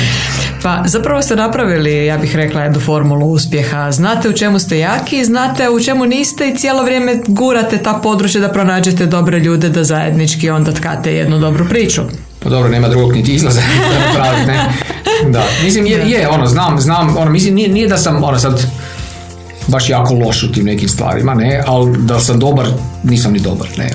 Pa 0.64 0.84
zapravo 0.86 1.22
ste 1.22 1.36
napravili, 1.36 2.06
ja 2.06 2.18
bih 2.18 2.36
rekla, 2.36 2.62
jednu 2.62 2.80
formulu 2.80 3.28
uspjeha. 3.28 3.92
Znate 3.92 4.30
u 4.30 4.34
čemu 4.34 4.60
ste 4.60 4.80
jaki, 4.80 5.26
znate 5.26 5.70
u 5.70 5.80
čemu 5.80 6.06
niste 6.06 6.50
i 6.50 6.58
cijelo 6.58 6.84
vrijeme 6.84 7.20
gurate 7.28 7.78
ta 7.78 7.94
područja 8.04 8.42
da 8.42 8.50
pronađete 8.50 9.06
dobre 9.06 9.40
ljude 9.40 9.70
da 9.70 9.84
zajednički 9.84 10.50
onda 10.50 10.72
tkate 10.72 11.14
jednu 11.14 11.40
dobru 11.40 11.66
priču. 11.70 12.02
Pa 12.40 12.50
dobro, 12.50 12.70
nema 12.70 12.90
drugog 12.90 13.14
niti 13.14 13.34
izlaza 13.34 13.62
da 14.16 14.46
ne? 14.46 14.66
Da, 15.30 15.44
mislim, 15.64 15.86
je, 15.86 16.10
je, 16.10 16.28
ono, 16.28 16.48
znam, 16.48 16.80
znam, 16.80 17.18
ono, 17.18 17.32
mislim, 17.32 17.56
nije, 17.56 17.70
nije 17.70 17.88
da 17.88 17.98
sam, 17.98 18.24
ono, 18.24 18.40
sad, 18.40 18.66
baš 19.68 19.90
jako 19.90 20.14
loš 20.14 20.44
u 20.44 20.52
tim 20.52 20.66
nekim 20.66 20.90
stvarima, 20.90 21.34
ne, 21.34 21.64
ali 21.68 21.98
da 21.98 22.20
sam 22.20 22.40
dobar, 22.40 22.68
nisam 23.04 23.34
ni 23.34 23.40
dobar, 23.40 23.68
ne. 23.78 23.90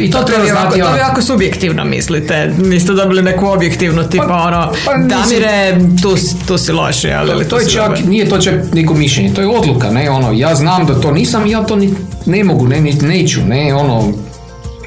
I, 0.00 0.10
to, 0.10 0.18
to, 0.18 0.24
treba 0.24 0.46
znati. 0.46 0.80
To 0.80 0.92
vi 0.92 0.98
jako 0.98 1.22
subjektivno 1.22 1.84
mislite, 1.84 2.52
niste 2.58 2.92
dobili 2.92 3.22
neku 3.22 3.46
objektivnu 3.46 4.08
tipa 4.08 4.26
pa, 4.26 4.34
ono, 4.34 4.72
pa, 4.84 4.92
Damire, 4.92 5.78
tu, 6.02 6.16
tu 6.46 6.58
si 6.58 6.72
loš, 6.72 7.04
ali 7.04 7.48
to, 7.48 7.58
je 7.58 7.68
čak, 7.68 8.04
nije 8.04 8.28
to 8.28 8.38
čak 8.38 8.54
neko 8.74 8.94
mišljenje, 8.94 9.34
to 9.34 9.40
je 9.40 9.48
odluka, 9.48 9.90
ne, 9.90 10.10
ono, 10.10 10.32
ja 10.32 10.54
znam 10.54 10.86
da 10.86 11.00
to 11.00 11.10
nisam, 11.10 11.46
ja 11.46 11.62
to 11.62 11.76
ni, 11.76 11.94
ne 12.26 12.44
mogu, 12.44 12.68
ne, 12.68 12.80
neću, 12.80 13.40
ne, 13.46 13.74
ono, 13.74 14.12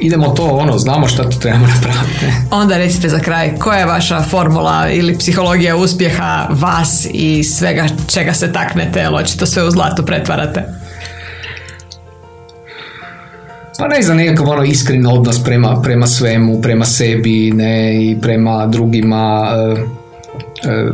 idemo 0.01 0.27
to, 0.27 0.43
ono, 0.43 0.77
znamo 0.77 1.07
šta 1.07 1.29
tu 1.29 1.39
trebamo 1.39 1.67
napraviti. 1.67 2.25
Onda 2.61 2.77
recite 2.77 3.09
za 3.09 3.19
kraj, 3.19 3.55
koja 3.59 3.79
je 3.79 3.85
vaša 3.85 4.21
formula 4.21 4.89
ili 4.89 5.17
psihologija 5.17 5.75
uspjeha 5.75 6.47
vas 6.49 7.07
i 7.11 7.43
svega 7.43 7.87
čega 8.07 8.33
se 8.33 8.53
taknete, 8.53 8.99
jel 8.99 9.15
očito 9.15 9.45
sve 9.45 9.63
u 9.63 9.71
zlato 9.71 10.05
pretvarate? 10.05 10.63
Pa 13.79 13.87
ne 13.87 14.01
znam, 14.01 14.17
nekakav 14.17 14.49
ono 14.49 14.63
iskren 14.63 15.07
odnos 15.07 15.43
prema, 15.43 15.81
prema 15.81 16.07
svemu, 16.07 16.61
prema 16.61 16.85
sebi 16.85 17.51
ne, 17.51 18.03
i 18.03 18.17
prema 18.21 18.67
drugima. 18.67 19.49
E, 19.55 20.69
e, 20.69 20.91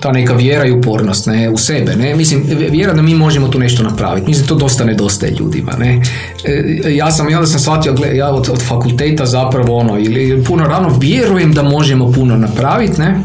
ta 0.00 0.12
neka 0.12 0.34
vjera 0.34 0.64
i 0.64 0.70
upornost 0.70 1.26
ne, 1.26 1.50
u 1.50 1.58
sebe. 1.58 1.96
Ne? 1.96 2.16
Mislim, 2.16 2.42
vjera 2.70 2.92
da 2.92 3.02
mi 3.02 3.14
možemo 3.14 3.48
tu 3.48 3.58
nešto 3.58 3.82
napraviti. 3.82 4.26
Mislim, 4.28 4.46
to 4.46 4.54
dosta 4.54 4.84
nedostaje 4.84 5.32
ljudima. 5.32 5.72
Ne? 5.78 6.02
E, 6.44 6.94
ja 6.94 7.10
sam, 7.10 7.28
ja 7.28 7.40
da 7.40 7.46
sam 7.46 7.60
shvatio, 7.60 7.94
ja 8.14 8.30
od, 8.30 8.48
od 8.52 8.62
fakulteta 8.62 9.26
zapravo 9.26 9.76
ono, 9.76 9.98
ili 9.98 10.44
puno 10.44 10.64
rano 10.64 10.98
vjerujem 11.00 11.52
da 11.52 11.62
možemo 11.62 12.12
puno 12.12 12.36
napraviti, 12.36 13.00
ne? 13.00 13.20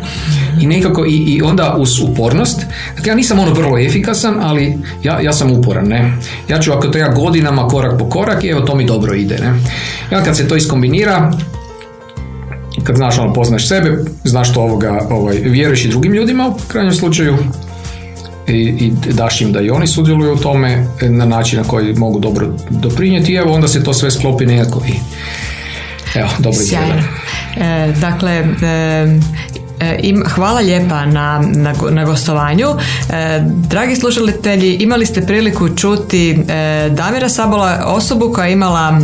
I 0.61 0.67
nekako, 0.67 1.05
i, 1.05 1.11
i 1.11 1.41
onda 1.41 1.75
uz 1.77 1.99
upornost, 1.99 2.61
dakle 2.95 3.11
ja 3.11 3.15
nisam 3.15 3.39
ono 3.39 3.53
vrlo 3.53 3.79
efikasan, 3.79 4.35
ali 4.41 4.77
ja, 5.03 5.21
ja 5.21 5.33
sam 5.33 5.51
uporan, 5.51 5.87
ne? 5.87 6.17
Ja 6.49 6.59
ću 6.59 6.71
ako 6.71 6.87
treba 6.87 7.13
godinama, 7.13 7.67
korak 7.67 7.99
po 7.99 8.09
korak, 8.09 8.43
evo 8.43 8.61
to 8.61 8.75
mi 8.75 8.85
dobro 8.85 9.13
ide, 9.13 9.37
ne? 9.37 9.53
Ja 10.11 10.23
kad 10.23 10.37
se 10.37 10.47
to 10.47 10.55
iskombinira, 10.55 11.31
kad 12.83 12.95
znaš 12.95 13.19
ono, 13.19 13.33
poznaš 13.33 13.67
sebe, 13.67 13.97
znaš 14.23 14.53
to 14.53 14.61
ovoga, 14.61 15.07
ovaj, 15.09 15.35
vjeruješ 15.35 15.85
i 15.85 15.89
drugim 15.89 16.13
ljudima 16.13 16.47
u 16.47 16.55
krajnjem 16.67 16.93
slučaju 16.93 17.37
i, 18.47 18.53
i 18.53 18.93
daš 19.13 19.41
im 19.41 19.51
da 19.51 19.61
i 19.61 19.69
oni 19.69 19.87
sudjeluju 19.87 20.33
u 20.33 20.37
tome 20.37 20.87
na 21.01 21.25
način 21.25 21.59
na 21.59 21.65
koji 21.67 21.93
mogu 21.93 22.19
dobro 22.19 22.47
doprinijeti 22.69 23.31
i 23.31 23.35
evo 23.35 23.53
onda 23.53 23.67
se 23.67 23.83
to 23.83 23.93
sve 23.93 24.11
sklopi 24.11 24.45
nekako 24.45 24.81
i 24.87 24.93
evo, 26.15 26.29
dobro 26.39 26.61
izgleda. 26.61 27.03
E, 27.57 27.93
dakle, 28.01 28.31
e, 28.31 28.45
E, 29.83 30.13
hvala 30.29 30.59
lijepa 30.59 31.05
na, 31.05 31.41
na, 31.55 31.73
na 31.91 32.05
gostovanju. 32.05 32.67
E, 33.09 33.39
dragi 33.45 33.95
slušatelji, 33.95 34.75
imali 34.75 35.05
ste 35.05 35.21
priliku 35.21 35.69
čuti 35.75 36.31
e, 36.31 36.89
Damira 36.89 37.29
Sabola, 37.29 37.83
osobu 37.85 38.31
koja 38.33 38.45
je 38.45 38.53
imala 38.53 38.99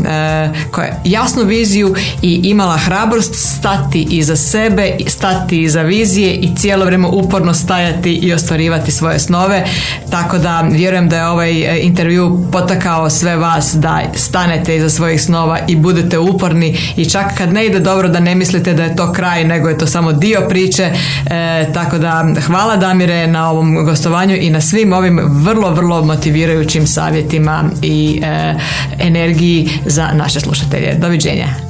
koja 0.72 1.02
jasnu 1.04 1.44
viziju 1.44 1.96
i 2.22 2.42
imala 2.44 2.78
hrabrost 2.78 3.36
stati 3.36 4.08
iza 4.10 4.36
sebe, 4.36 4.98
stati 5.08 5.62
iza 5.62 5.82
vizije 5.82 6.34
i 6.34 6.56
cijelo 6.56 6.86
vrijeme 6.86 7.08
uporno 7.08 7.54
stajati 7.54 8.14
i 8.14 8.34
ostvarivati 8.34 8.92
svoje 8.92 9.20
snove. 9.20 9.66
Tako 10.10 10.38
da 10.38 10.62
vjerujem 10.72 11.10
da 11.10 11.18
je 11.18 11.28
ovaj 11.28 11.80
intervju 11.82 12.46
potakao 12.52 13.10
sve 13.10 13.38
vas 13.38 13.76
da 13.76 14.02
stanete 14.16 14.76
iza 14.76 14.90
svojih 14.90 15.22
snova 15.22 15.60
i 15.68 15.76
budete 15.76 16.18
uporni 16.18 16.78
i 16.96 17.10
čak 17.10 17.38
kad 17.38 17.54
ne 17.54 17.66
ide 17.66 17.80
dobro 17.80 18.08
da 18.08 18.20
ne 18.20 18.36
mislite 18.36 18.74
da 18.74 18.84
je 18.84 18.96
to 18.96 19.14
kraj 19.14 19.44
nego 19.44 19.70
je 19.70 19.78
to 19.78 19.88
samo 19.88 20.12
dio 20.14 20.46
priče 20.50 20.69
priče. 20.70 20.92
E, 21.30 21.74
tako 21.74 21.98
da 21.98 22.26
hvala 22.48 22.78
Damire 22.78 23.28
na 23.28 23.50
ovom 23.50 23.86
gostovanju 23.86 24.36
i 24.36 24.50
na 24.50 24.62
svim 24.62 24.94
ovim 24.94 25.20
vrlo, 25.26 25.74
vrlo 25.74 26.04
motivirajućim 26.04 26.88
savjetima 26.88 27.64
i 27.82 28.22
e, 28.24 28.54
energiji 29.00 29.70
za 29.86 30.10
naše 30.14 30.40
slušatelje. 30.40 30.96
Doviđenja. 30.96 31.69